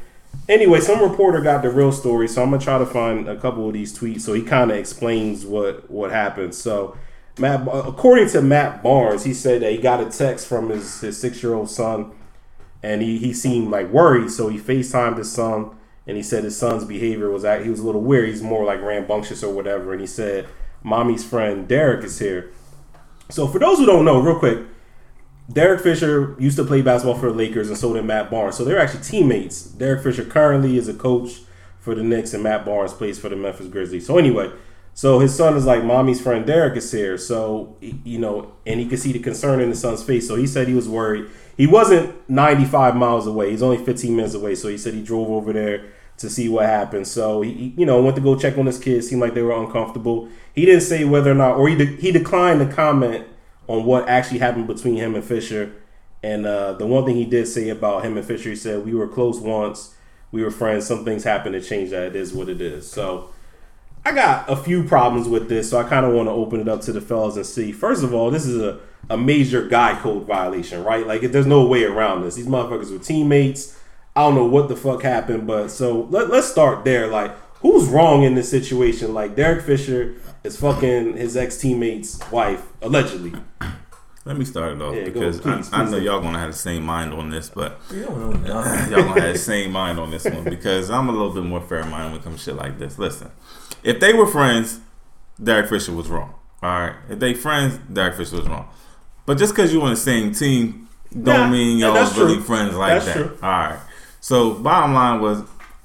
[0.49, 3.67] anyway, some reporter got the real story, so I'm gonna try to find a couple
[3.67, 6.55] of these tweets so he kind of explains what what happened.
[6.55, 6.97] So,
[7.39, 11.21] Matt, according to Matt Barnes, he said that he got a text from his his
[11.21, 12.13] six year old son
[12.85, 14.31] and he, he seemed like worried.
[14.31, 15.71] So he FaceTimed his son,
[16.07, 18.29] and he said his son's behavior was act- he was a little weird.
[18.29, 19.93] He's more like rambunctious or whatever.
[19.93, 20.47] And he said,
[20.83, 22.51] "Mommy's friend Derek is here."
[23.31, 24.59] So for those who don't know, real quick,
[25.53, 28.57] Derek Fisher used to play basketball for the Lakers, and so did Matt Barnes.
[28.57, 29.63] So they're actually teammates.
[29.63, 31.41] Derek Fisher currently is a coach
[31.81, 34.07] for the Knicks, and Matt Barnes plays for the Memphis Grizzlies.
[34.07, 34.51] So anyway,
[34.95, 38.87] so his son is like, "Mommy's friend Derek is here." So you know, and he
[38.87, 40.27] could see the concern in his son's face.
[40.27, 41.27] So he said he was worried.
[41.57, 43.51] He wasn't 95 miles away.
[43.51, 44.55] He's only 15 minutes away.
[44.55, 45.85] So he said he drove over there
[46.17, 47.07] to see what happened.
[47.07, 49.09] So he, you know, went to go check on his kids.
[49.09, 50.29] Seemed like they were uncomfortable.
[50.55, 53.27] He didn't say whether or not, or he de- he declined to comment
[53.69, 55.73] on what actually happened between him and Fisher.
[56.23, 58.95] And uh, the one thing he did say about him and Fisher, he said, "We
[58.95, 59.95] were close once.
[60.33, 60.87] We were friends.
[60.87, 62.09] Some things happened to change that.
[62.09, 63.31] It is what it is." So.
[64.07, 66.69] I got a few problems with this, so I kind of want to open it
[66.69, 67.73] up to the fellas and see.
[67.73, 71.07] First of all, this is a, a major guy code violation, right?
[71.07, 72.35] Like, there's no way around this.
[72.35, 73.81] These motherfuckers were teammates.
[74.15, 77.07] I don't know what the fuck happened, but so let, let's start there.
[77.07, 77.35] Like,
[77.65, 79.13] who's wrong in this situation?
[79.15, 83.33] Like, Derek Fisher is fucking his ex teammate's wife, allegedly.
[84.27, 86.05] Let me start it off Yeah, go, because please, I, I know do.
[86.05, 88.93] y'all gonna have the same mind on this, but You don't know nothing.
[88.97, 91.61] y'all gonna have the same mind on this one because I'm a little bit more
[91.61, 92.99] fair minded when it comes to shit like this.
[92.99, 93.31] Listen,
[93.83, 94.81] if they were friends,
[95.43, 96.35] Derek Fisher was wrong.
[96.63, 98.69] All right, if they friends, Derek Fisher was wrong.
[99.27, 102.45] But just because you're on the same team, don't Nah, mean y'all that's really true.
[102.45, 103.15] friends like That's that.
[103.15, 103.39] true.
[103.43, 103.79] All right.
[104.21, 105.43] So bottom line was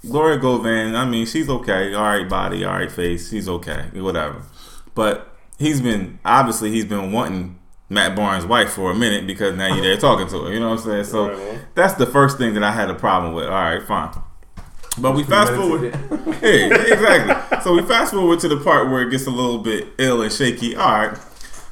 [0.07, 0.95] Gloria Govan.
[0.95, 1.93] I mean, she's okay.
[1.93, 2.63] All right, body.
[2.63, 3.29] All right, face.
[3.29, 3.85] She's okay.
[3.93, 4.43] Whatever.
[4.95, 9.73] But he's been obviously he's been wanting Matt Barnes' wife for a minute because now
[9.73, 10.53] you're there talking to her.
[10.53, 11.03] You know what I'm saying?
[11.05, 13.45] So Right, that's the first thing that I had a problem with.
[13.45, 14.11] All right, fine.
[14.97, 15.93] But we fast forward.
[16.41, 17.59] Yeah, exactly.
[17.63, 20.31] So we fast forward to the part where it gets a little bit ill and
[20.31, 20.75] shaky.
[20.75, 21.17] All right.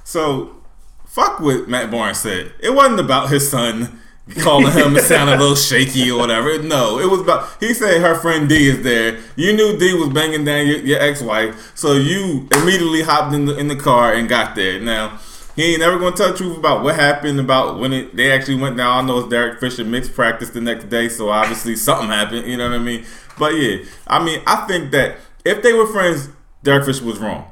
[0.03, 0.57] So
[1.05, 2.53] fuck what Matt Barnes said.
[2.59, 4.01] It wasn't about his son
[4.39, 6.61] calling him to sound a little shaky or whatever.
[6.61, 7.49] No, it was about.
[7.59, 9.19] He said her friend D is there.
[9.35, 13.57] You knew D was banging down your, your ex-wife, so you immediately hopped in the
[13.57, 14.79] in the car and got there.
[14.79, 15.19] Now.
[15.55, 18.57] He ain't never gonna tell the truth about what happened about when it they actually
[18.61, 19.03] went down.
[19.03, 22.45] I know it's Derek Fisher mixed practice the next day, so obviously something happened.
[22.45, 23.03] You know what I mean?
[23.39, 26.29] But yeah, I mean I think that if they were friends,
[26.61, 27.49] Derek Fisher was wrong.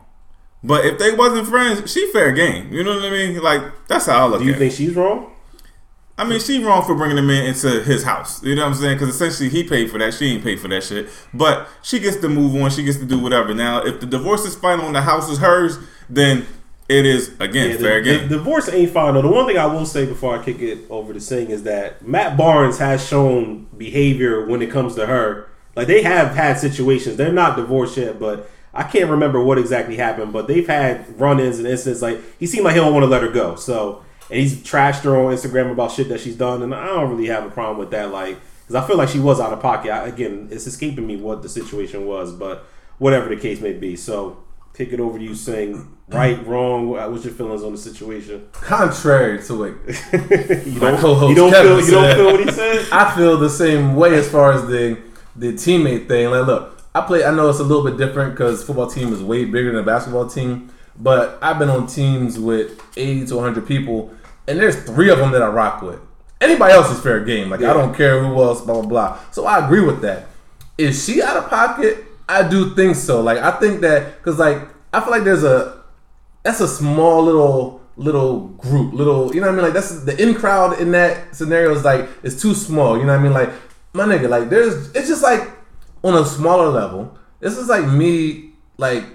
[0.63, 2.71] But if they wasn't friends, she fair game.
[2.71, 3.41] You know what I mean?
[3.41, 4.59] Like that's how I look Do you at it.
[4.59, 5.31] think she's wrong?
[6.17, 8.41] I mean, she wrong for bringing him in into his house.
[8.41, 8.97] You know what I'm saying?
[8.97, 10.13] Because essentially he paid for that.
[10.13, 11.09] She ain't paid for that shit.
[11.33, 12.69] But she gets to move on.
[12.71, 13.53] She gets to do whatever.
[13.53, 15.77] Now, if the divorce is final and the house is hers,
[16.09, 16.45] then
[16.87, 18.29] it is again Yeah, fair the, the game.
[18.29, 19.21] divorce ain't final.
[19.23, 22.07] The one thing I will say before I kick it over to Sing is that
[22.07, 25.49] Matt Barnes has shown behavior when it comes to her.
[25.75, 27.17] Like they have had situations.
[27.17, 30.31] They're not divorced yet, but I can't remember what exactly happened.
[30.31, 32.01] But they've had run-ins and instances.
[32.01, 33.55] Like he seemed like he don't want to let her go.
[33.55, 37.09] So and he's trashed her on Instagram about shit that she's done, and I don't
[37.11, 38.11] really have a problem with that.
[38.11, 39.91] Like because I feel like she was out of pocket.
[39.91, 42.65] I, again, it's escaping me what the situation was, but
[42.97, 43.95] whatever the case may be.
[43.95, 46.97] So kick it over to you, saying Right, wrong.
[46.97, 48.47] Uh, what's your feelings on the situation?
[48.51, 49.67] Contrary to what
[50.67, 52.87] you My don't, co-host you don't Kevin feel you don't feel what he said.
[52.91, 54.99] I feel the same way as far as the
[55.35, 56.29] the teammate thing.
[56.29, 57.23] Like, look, I play.
[57.23, 59.85] I know it's a little bit different because football team is way bigger than a
[59.85, 60.71] basketball team.
[60.99, 64.13] But I've been on teams with 80 to 100 people,
[64.47, 65.99] and there's three of them that I rock with.
[66.41, 67.49] Anybody else is fair game.
[67.49, 69.19] Like I don't care who else, blah blah blah.
[69.31, 70.27] So I agree with that.
[70.77, 72.05] Is she out of pocket?
[72.27, 73.21] I do think so.
[73.21, 74.61] Like I think that because like
[74.93, 75.83] I feel like there's a
[76.43, 79.65] that's a small little little group, little you know what I mean.
[79.65, 82.97] Like that's the in crowd in that scenario is like it's too small.
[82.97, 83.33] You know what I mean?
[83.33, 83.49] Like
[83.93, 85.49] my nigga, like there's it's just like
[86.03, 87.17] on a smaller level.
[87.39, 89.05] This is like me like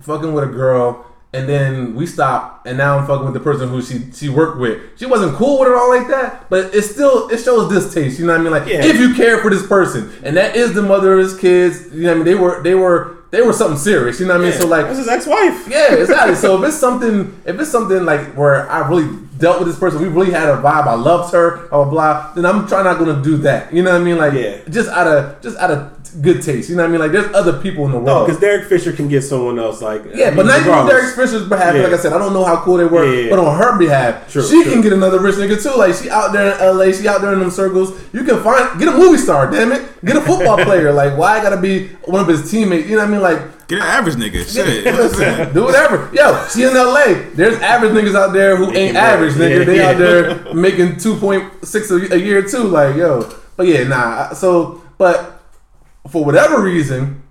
[0.00, 1.04] fucking with a girl.
[1.32, 4.58] And then we stop, and now I'm fucking with the person who she she worked
[4.58, 4.80] with.
[4.98, 8.18] She wasn't cool with it all like that, but it still it shows distaste.
[8.18, 8.52] You know what I mean?
[8.52, 8.82] Like Yeah.
[8.84, 11.92] if you care for this person, and that is the mother of his kids.
[11.92, 12.24] You know what I mean?
[12.24, 14.18] They were they were they were something serious.
[14.18, 14.58] You know what I mean?
[14.58, 15.68] So like that's his ex-wife.
[15.70, 16.36] yeah, exactly.
[16.36, 20.00] so if it's something, if it's something like where I really dealt with this person,
[20.00, 22.98] we really had a vibe, I loved her, blah blah blah, then I'm trying not
[22.98, 23.74] gonna do that.
[23.74, 24.16] You know what I mean?
[24.16, 24.60] Like, Yeah.
[24.70, 26.68] just out of just out of good taste.
[26.70, 27.00] You know what I mean?
[27.00, 28.26] Like, there's other people in the No, world.
[28.26, 29.80] because Derek Fisher can get someone else.
[29.82, 31.74] Like yeah, but not even Derek Fisher's behalf.
[31.74, 31.82] Yeah.
[31.82, 33.30] Like I said, I don't know how cool they were, Yeah, yeah.
[33.30, 34.72] but on her behalf, True, she true.
[34.72, 35.76] can get another rich nigga too.
[35.78, 37.92] Like she out there in L.A., she out there in them circles.
[38.12, 40.92] You can find get a movie star, damn it, get a football player.
[40.92, 42.88] Like, why I gotta be one of his teammates?
[42.88, 43.22] You know what I mean?
[43.22, 43.66] Like.
[43.68, 44.46] Get an average nigga.
[44.46, 44.84] Shit.
[44.86, 45.38] You know what I'm saying?
[45.38, 46.08] Listen, do whatever.
[46.14, 47.04] Yo, she in LA.
[47.34, 49.58] There's average niggas out there who ain't average, nigga.
[49.58, 49.88] Yeah, they yeah.
[49.90, 52.62] out there making two point six a a year too.
[52.62, 53.28] Like, yo.
[53.56, 54.34] But yeah, nah.
[54.34, 55.35] So, but
[56.08, 57.22] for whatever reason,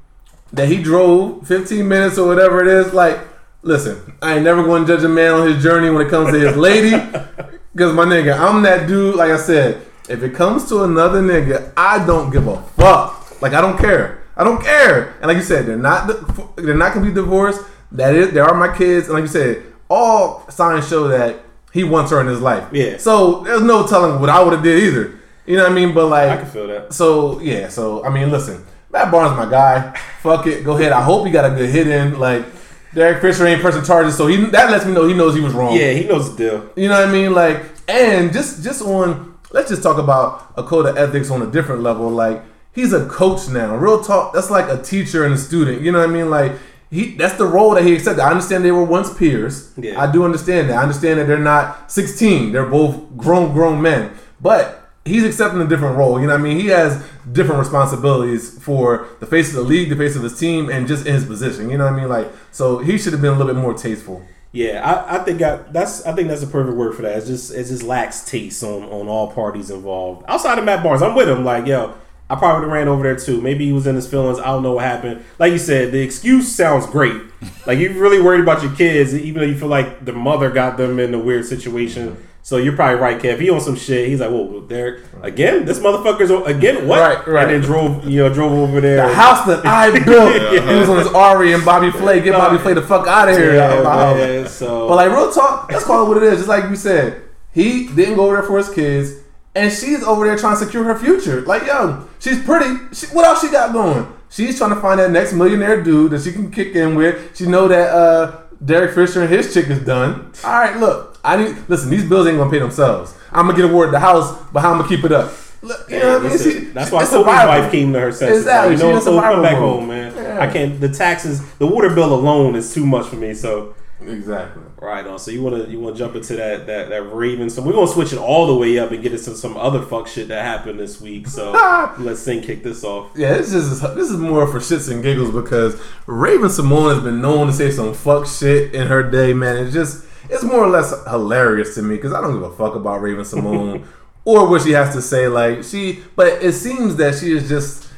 [0.53, 3.19] that he drove 15 minutes or whatever it is, like,
[3.61, 6.32] listen, I ain't never going to judge a man on his journey when it comes
[6.32, 6.95] to his lady.
[7.76, 9.15] Because my nigga, I'm that dude.
[9.15, 13.41] Like I said, if it comes to another nigga, I don't give a fuck.
[13.41, 14.23] Like I don't care.
[14.38, 15.15] I don't care.
[15.19, 16.07] And like you said, they're not
[16.55, 17.61] they're not gonna be divorced.
[17.91, 19.07] That is, they are my kids.
[19.07, 21.41] And like you said, all signs show that
[21.73, 22.65] he wants her in his life.
[22.71, 22.95] Yeah.
[22.95, 25.19] So there's no telling what I would have did either.
[25.46, 25.93] You know what I mean?
[25.93, 26.93] But like, I can feel that.
[26.93, 29.96] so yeah, so I mean, listen, Matt Barnes, my guy.
[30.22, 30.91] Fuck it, go ahead.
[30.91, 32.20] I hope he got a good hit in.
[32.20, 32.46] Like
[32.93, 35.54] Derek Fisher ain't pressing charges, so he that lets me know he knows he was
[35.54, 35.76] wrong.
[35.76, 36.70] Yeah, he knows the deal.
[36.76, 37.34] You know what I mean?
[37.34, 41.48] Like, and just just on let's just talk about a code of ethics on a
[41.48, 42.10] different level.
[42.10, 42.41] Like,
[42.74, 43.76] he's a coach now.
[43.76, 44.34] Real talk.
[44.34, 45.82] That's like a teacher and a student.
[45.82, 46.30] You know what I mean?
[46.30, 46.54] Like.
[46.91, 48.22] He, that's the role that he accepted.
[48.22, 49.74] I understand they were once peers.
[49.76, 50.00] Yeah.
[50.00, 50.78] I do understand that.
[50.78, 52.54] I understand that they're not 16.
[52.54, 54.14] They're both grown, grown men.
[54.39, 56.20] But he's accepting a different role.
[56.20, 56.60] You know what I mean?
[56.60, 60.70] He has different responsibilities for the face of the league, the face of his team,
[60.70, 61.70] and just in his position.
[61.70, 62.10] You know what I mean?
[62.10, 64.26] Like, so he should have been a little bit more tasteful.
[64.51, 67.18] Yeah, I, I think I, that's I think that's a perfect word for that.
[67.18, 70.24] It's just it just lacks taste on on all parties involved.
[70.30, 71.43] Outside of Matt Barnes, I'm with him.
[71.43, 71.93] Like, yo,
[72.30, 73.41] I probably ran over there too.
[73.41, 74.39] Maybe he was in his feelings.
[74.39, 75.26] I don't know what happened.
[75.39, 77.22] Like you said, the excuse sounds great.
[77.66, 80.78] Like you're really worried about your kids, even though you feel like the mother got
[80.78, 82.26] them in a weird situation.
[82.46, 83.39] So you're probably right, Kev.
[83.39, 84.08] He on some shit.
[84.08, 85.66] He's like, "Whoa, Derek, again?
[85.66, 86.88] This motherfucker's on, again?
[86.88, 87.43] What?" Right, right.
[87.46, 88.98] And then drove, you know, drove over there.
[89.08, 90.32] The house that I built.
[90.52, 92.22] He was on his Ari and Bobby Flay.
[92.22, 93.56] Get Bobby Flay the fuck out of here.
[93.56, 96.38] Yeah, But man, so like real talk, let's call it what it is.
[96.38, 99.14] Just like you said, he didn't go over there for his kids,
[99.56, 101.41] and she's over there trying to secure her future.
[101.41, 102.76] Like yo, she's pretty.
[102.93, 104.06] She, what else she got going?
[104.30, 107.36] She's trying to find that next millionaire dude that she can kick in with.
[107.36, 110.32] She know that uh, Derek Fisher and his chick is done.
[110.43, 111.89] All right, look, I need listen.
[111.89, 113.13] These bills ain't gonna pay themselves.
[113.32, 115.32] I'm gonna get awarded the house, but how I'm gonna keep it up?
[115.61, 116.38] Look, you know what I mean?
[116.38, 118.39] She- that's why Kobe's wife came to her senses.
[118.41, 118.76] Exactly.
[118.76, 119.61] Like, you know, so come back mode.
[119.80, 120.13] home, man.
[120.15, 120.39] Yeah.
[120.39, 120.80] I can't.
[120.80, 123.34] The taxes, the water bill alone is too much for me.
[123.34, 123.73] So
[124.05, 124.61] Exactly.
[124.80, 125.17] right on.
[125.17, 127.49] So you want to you want to jump into that that that Raven.
[127.49, 130.07] So we're gonna switch it all the way up and get into some other fuck
[130.07, 131.28] shit that happened this week.
[131.28, 131.51] So
[131.97, 133.09] let's Sing kick this off.
[133.15, 137.47] Yeah, this is this is more for shits and giggles because Raven-Symoné has been known
[137.47, 139.57] to say some fuck shit in her day, man.
[139.57, 142.76] It's just it's more or less hilarious to me because I don't give a fuck
[142.76, 143.86] about Raven-Symoné
[144.26, 145.28] or what she has to say.
[145.28, 147.89] Like she, but it seems that she is just.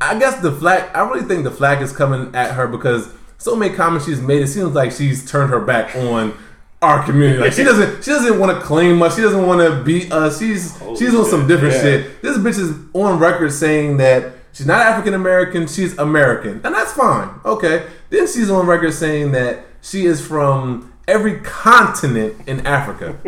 [0.00, 0.90] I guess the flag.
[0.94, 4.42] I really think the flag is coming at her because so many comments she's made.
[4.42, 6.36] It seems like she's turned her back on
[6.82, 7.38] our community.
[7.38, 8.04] Like she doesn't.
[8.04, 9.16] She doesn't want to claim us.
[9.16, 10.40] She doesn't want to beat us.
[10.40, 11.82] She's oh, she's on some different yeah.
[11.82, 12.22] shit.
[12.22, 16.60] This bitch is on record saying that she's not African American, she's American.
[16.64, 17.30] And that's fine.
[17.44, 17.86] Okay.
[18.10, 23.18] Then she's on record saying that she is from every continent in Africa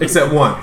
[0.00, 0.54] except one.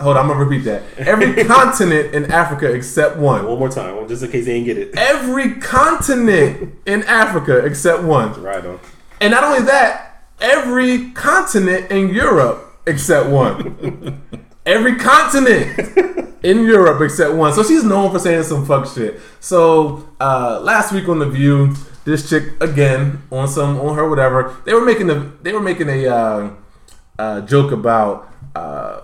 [0.00, 0.82] Hold on, I'm gonna repeat that.
[0.98, 3.46] Every continent in Africa except one.
[3.46, 4.96] One more time, just in case they didn't get it.
[4.96, 8.40] Every continent in Africa except one.
[8.42, 8.80] Right on.
[9.20, 14.22] And not only that, every continent in Europe except one.
[14.66, 17.52] every continent in Europe except one.
[17.52, 19.20] So she's known for saying some fuck shit.
[19.40, 21.74] So uh, last week on the View,
[22.04, 25.88] this chick again on some on her whatever they were making a they were making
[25.88, 26.50] a uh,
[27.18, 28.28] uh, joke about.
[28.54, 29.00] Uh,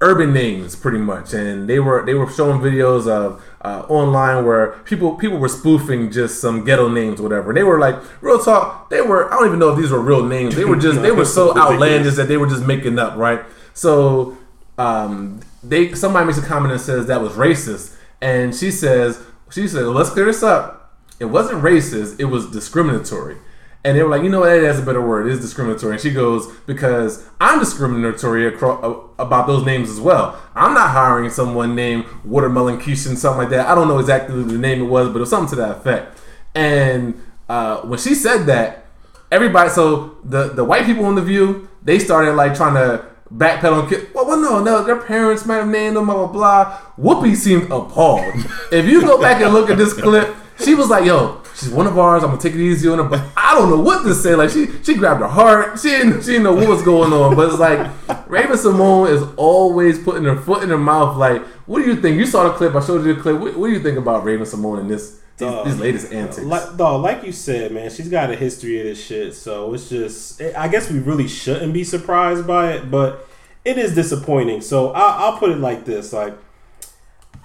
[0.00, 4.72] urban names pretty much, and they were they were showing videos of uh, online where
[4.84, 7.52] people people were spoofing just some ghetto names, whatever.
[7.52, 8.90] They were like real talk.
[8.90, 10.54] They were I don't even know if these were real names.
[10.54, 13.40] They were just they were so outlandish that they were just making up, right?
[13.74, 14.36] So
[14.76, 19.20] um, they somebody makes a comment and says that was racist, and she says
[19.50, 20.77] she said let's clear this up.
[21.20, 22.20] It wasn't racist.
[22.20, 23.36] It was discriminatory.
[23.84, 24.60] And they were like, you know what?
[24.60, 25.28] That's a better word.
[25.28, 25.92] It is discriminatory.
[25.92, 30.40] And she goes, because I'm discriminatory acro- about those names as well.
[30.54, 33.68] I'm not hiring someone named Watermelon Keisha and something like that.
[33.68, 36.20] I don't know exactly the name it was, but it was something to that effect.
[36.54, 38.86] And uh, when she said that,
[39.30, 43.80] everybody, so the, the white people on The View, they started like trying to backpedal
[43.80, 44.02] and kill.
[44.12, 46.78] Well, well, no, no, their parents might have named them, blah, blah, blah.
[46.98, 48.34] Whoopi seemed appalled.
[48.72, 50.34] if you go back and look at this clip,
[50.64, 52.22] she was like, yo, she's one of ours.
[52.22, 54.34] I'm gonna take it easy on her, but I don't know what to say.
[54.34, 55.78] Like she she grabbed her heart.
[55.78, 57.36] She didn't she didn't know what was going on.
[57.36, 57.90] But it's like
[58.28, 61.16] Raven-Symoné is always putting her foot in her mouth.
[61.16, 62.16] Like, what do you think?
[62.18, 62.74] You saw the clip.
[62.74, 63.40] I showed you the clip.
[63.40, 66.42] What, what do you think about Raven-Symoné and this these, these latest antics?
[66.42, 69.34] Like, dog, like you said, man, she's got a history of this shit.
[69.34, 73.26] So it's just, I guess we really shouldn't be surprised by it, but
[73.64, 74.60] it is disappointing.
[74.60, 76.34] So I, I'll put it like this: like,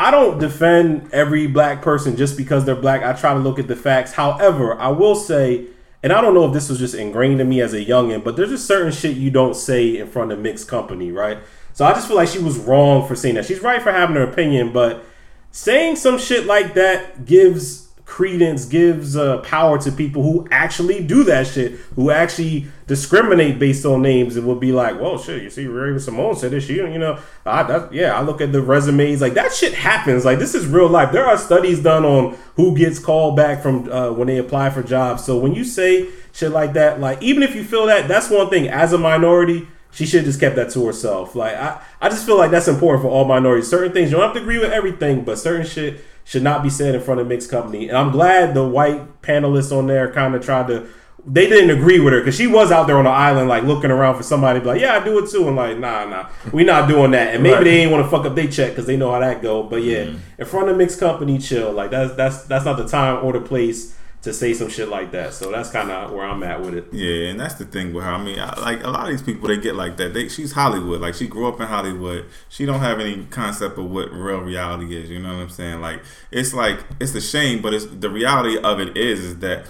[0.04, 3.04] I don't defend every black person just because they're black.
[3.04, 4.12] I try to look at the facts.
[4.12, 5.68] However, I will say,
[6.04, 8.36] and I don't know if this was just ingrained in me as a youngin, but
[8.36, 11.38] there's just certain shit you don't say in front of mixed company, right?
[11.72, 13.46] So I just feel like she was wrong for saying that.
[13.46, 15.06] She's right for having her opinion, but
[15.52, 21.24] saying some shit like that gives credence, gives uh, power to people who actually do
[21.24, 25.50] that shit, who actually discriminate based on names, and will be like, "Well, shit, you
[25.50, 29.34] see, Raven-Symoné said this, you know, I, that, yeah, I look at the resumes, like
[29.36, 30.26] that shit happens.
[30.26, 31.12] Like this is real life.
[31.12, 34.84] There are studies done on who gets called back from uh, when they apply for
[34.84, 35.24] jobs.
[35.24, 38.50] So when you say shit like that, like even if you feel that, that's one
[38.50, 38.68] thing.
[38.68, 41.36] As a minority, she should have just kept that to herself.
[41.36, 43.70] Like I, I just feel like that's important for all minorities.
[43.70, 46.70] Certain things you don't have to agree with everything, but certain shit should not be
[46.70, 47.90] said in front of mixed company.
[47.90, 50.88] And I'm glad the white panelists on there kind of tried to.
[51.26, 53.92] They didn't agree with her because she was out there on the island, like looking
[53.92, 56.90] around for somebody like, "Yeah, I do it too." And like, nah, nah, we not
[56.90, 57.34] doing that.
[57.34, 57.64] And maybe Right.
[57.64, 59.64] they ain't want to fuck up their check because they know how that go.
[59.64, 60.18] But yeah, mm-hmm.
[60.38, 61.72] in front of mixed company, chill.
[61.72, 65.12] Like that's that's that's not the time or the place to say some shit like
[65.12, 65.34] that.
[65.34, 66.86] So that's kind of where I'm at with it.
[66.94, 68.12] Yeah, and that's the thing with her.
[68.12, 70.14] I mean, I, like a lot of these people, they get like that.
[70.14, 71.02] They, she's Hollywood.
[71.02, 72.26] Like she grew up in Hollywood.
[72.48, 75.10] She don't have any concept of what real reality is.
[75.10, 75.82] You know what I'm saying?
[75.82, 76.02] Like
[76.32, 79.66] it's like it's a shame, but it's the reality of it is is that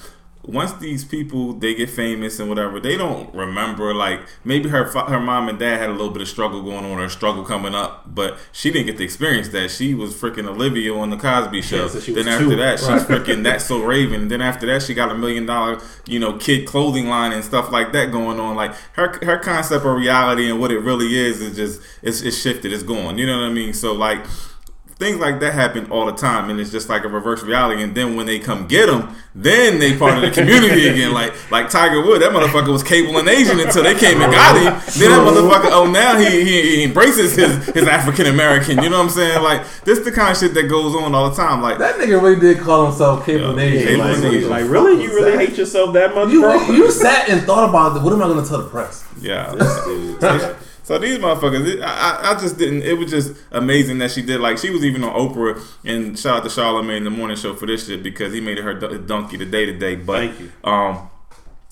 [0.46, 3.94] once these people they get famous and whatever, they don't remember.
[3.94, 7.00] Like maybe her her mom and dad had a little bit of struggle going on
[7.00, 9.72] or struggle coming up, but she didn't get to experience that.
[9.72, 11.84] She was freaking Olivia on the Cosby Show.
[11.84, 12.56] Yeah, so then after two.
[12.58, 13.02] that, she's Right.
[13.08, 14.28] freaking that's so Raven.
[14.28, 17.72] Then after that, she got a million dollar, you know, kid clothing line and stuff
[17.72, 18.56] like that going on.
[18.56, 22.38] Like her her concept of reality and what it really is is just it's, it's
[22.38, 22.74] shifted.
[22.74, 23.18] It's gone.
[23.18, 23.74] You know what I mean?
[23.74, 24.20] So like.
[25.04, 27.84] Things like that happen all the time, and it's just like a reverse reality.
[27.84, 31.12] And then when they come get them, then they part of the community again.
[31.14, 34.72] Like like Tiger Wood, that motherfucker was Cablinasian until they came and got him.
[34.98, 38.82] Then that motherfucker, oh now he he, he embraces his his African American.
[38.82, 39.44] You know what I'm saying?
[39.44, 41.62] Like this the kind of shit that goes on all the time.
[41.62, 43.88] Like that nigga really did call himself Cable Yeah, Asian.
[43.88, 44.50] Cable Like, Nation.
[44.50, 45.40] Like really, you really that?
[45.50, 46.62] hate yourself that much, You bro?
[46.72, 48.04] you sat and thought about it.
[48.04, 49.04] What am I going to tell the press?
[49.20, 49.52] Yeah.
[50.84, 52.84] So, these motherfuckers, I, I just didn't.
[52.84, 54.42] It was just amazing that she did.
[54.42, 57.54] Like she was even on Oprah, and shout out to Charlamagne in the morning show
[57.56, 59.96] for this shit because he made her donkey the day to day.
[59.96, 60.52] But Thank you.
[60.64, 61.10] um,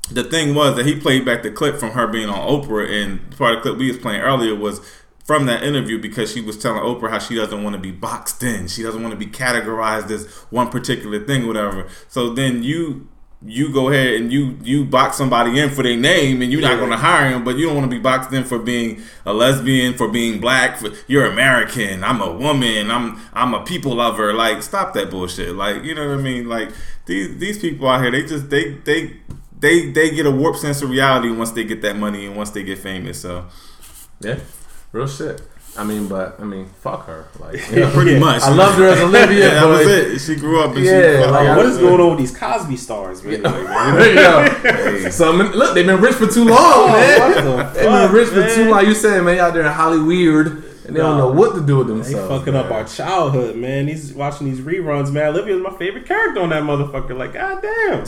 [0.09, 3.37] the thing was that he played back the clip from her being on Oprah, and
[3.37, 4.81] part of the clip we was playing earlier was
[5.23, 8.43] from that interview because she was telling Oprah how she doesn't want to be boxed
[8.43, 11.87] in, she doesn't want to be categorized as one particular thing, whatever.
[12.07, 13.07] So then you
[13.43, 16.73] you go ahead and you you box somebody in for their name, and you're not
[16.73, 16.77] Yeah.
[16.77, 19.33] going to hire him, but you don't want to be boxed in for being a
[19.33, 24.33] lesbian, for being black, for you're American, I'm a woman, I'm I'm a people lover.
[24.33, 25.55] Like stop that bullshit.
[25.55, 26.47] Like you know what I mean?
[26.47, 26.69] Like
[27.07, 29.17] these these people out here, they just they they
[29.59, 32.51] they they get a warped sense of reality once they get that money and once
[32.51, 33.21] they get famous.
[33.21, 33.45] So
[34.19, 34.37] Yeah,
[34.91, 35.41] real shit.
[35.77, 37.27] I mean, but I mean, fuck her.
[37.39, 38.19] Like, Yeah, pretty Yeah.
[38.19, 39.39] much, I loved her as Olivia.
[39.39, 40.19] Yeah, that but was it.
[40.19, 41.31] She grew up and Yeah, she.
[41.31, 43.41] like, Like, what is going on with these Cosby stars, man?
[43.43, 43.95] Like, man?
[44.63, 45.09] There you go.
[45.11, 47.45] So, look, they've been rich for too long, Oh, man.
[47.45, 48.85] the They've been fuck, rich for too long.
[48.85, 50.47] You saying, man, out there in Hollywood,
[50.85, 52.09] and they don't know what to do with themselves.
[52.11, 52.39] They themselves.
[52.45, 53.87] fucking up our childhood, man.
[53.87, 55.27] He's watching these reruns, man.
[55.27, 57.17] Olivia's my favorite character on that motherfucker.
[57.17, 58.03] Like, goddamn.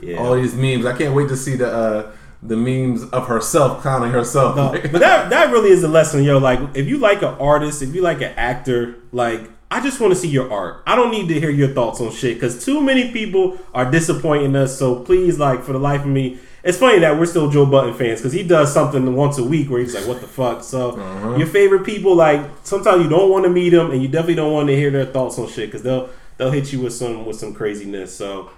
[0.00, 0.16] Yeah.
[0.16, 0.86] All these memes.
[0.86, 2.12] I can't wait to see the uh,
[2.42, 4.56] the memes of herself clowning herself.
[4.56, 6.38] No, but that that really is the lesson, yo.
[6.38, 10.12] Like, if you like an artist, if you like an actor, like, I just want
[10.12, 10.82] to see your art.
[10.86, 14.56] I don't need to hear your thoughts on shit because too many people are disappointing
[14.56, 14.78] us.
[14.78, 17.94] So please, like, for the life of me, it's funny that we're still Joe Budden
[17.94, 20.90] fans because he does something once a week where he's like, "What the fuck?" So
[20.92, 21.34] Uh-huh.
[21.36, 24.52] your favorite people, like sometimes you don't want to meet them, and you definitely don't
[24.52, 27.36] want to hear their thoughts on shit because they'll they'll hit you with some with
[27.36, 28.14] some craziness.
[28.14, 28.50] So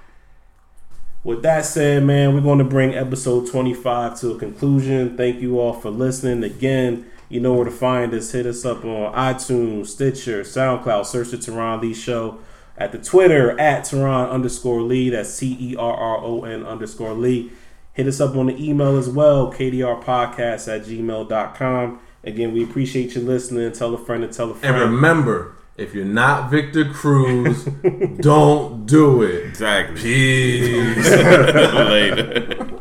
[1.24, 5.16] with that said, man, we're going to bring episode 25 to a conclusion.
[5.16, 6.42] Thank you all for listening.
[6.42, 8.32] Again, you know where to find us.
[8.32, 11.06] Hit us up on iTunes, Stitcher, SoundCloud.
[11.06, 12.38] Search the Teron Lee Show.
[12.76, 15.10] At the Twitter, at Teron underscore Lee.
[15.10, 17.52] That's C E R R O N underscore Lee.
[17.92, 22.00] Hit us up on the email as well, kdrpodcast at gmail.com.
[22.24, 23.70] Again, we appreciate you listening.
[23.72, 24.76] Tell a friend and tell a friend.
[24.76, 27.64] And remember, if you're not Victor Cruz,
[28.20, 29.46] don't do it.
[29.46, 30.00] Exactly.
[30.02, 31.10] Peace.
[31.10, 32.71] Later.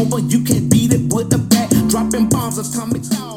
[0.00, 0.18] over.
[0.18, 1.70] You can't beat it with a bat.
[1.88, 3.29] Dropping bombs of coming down.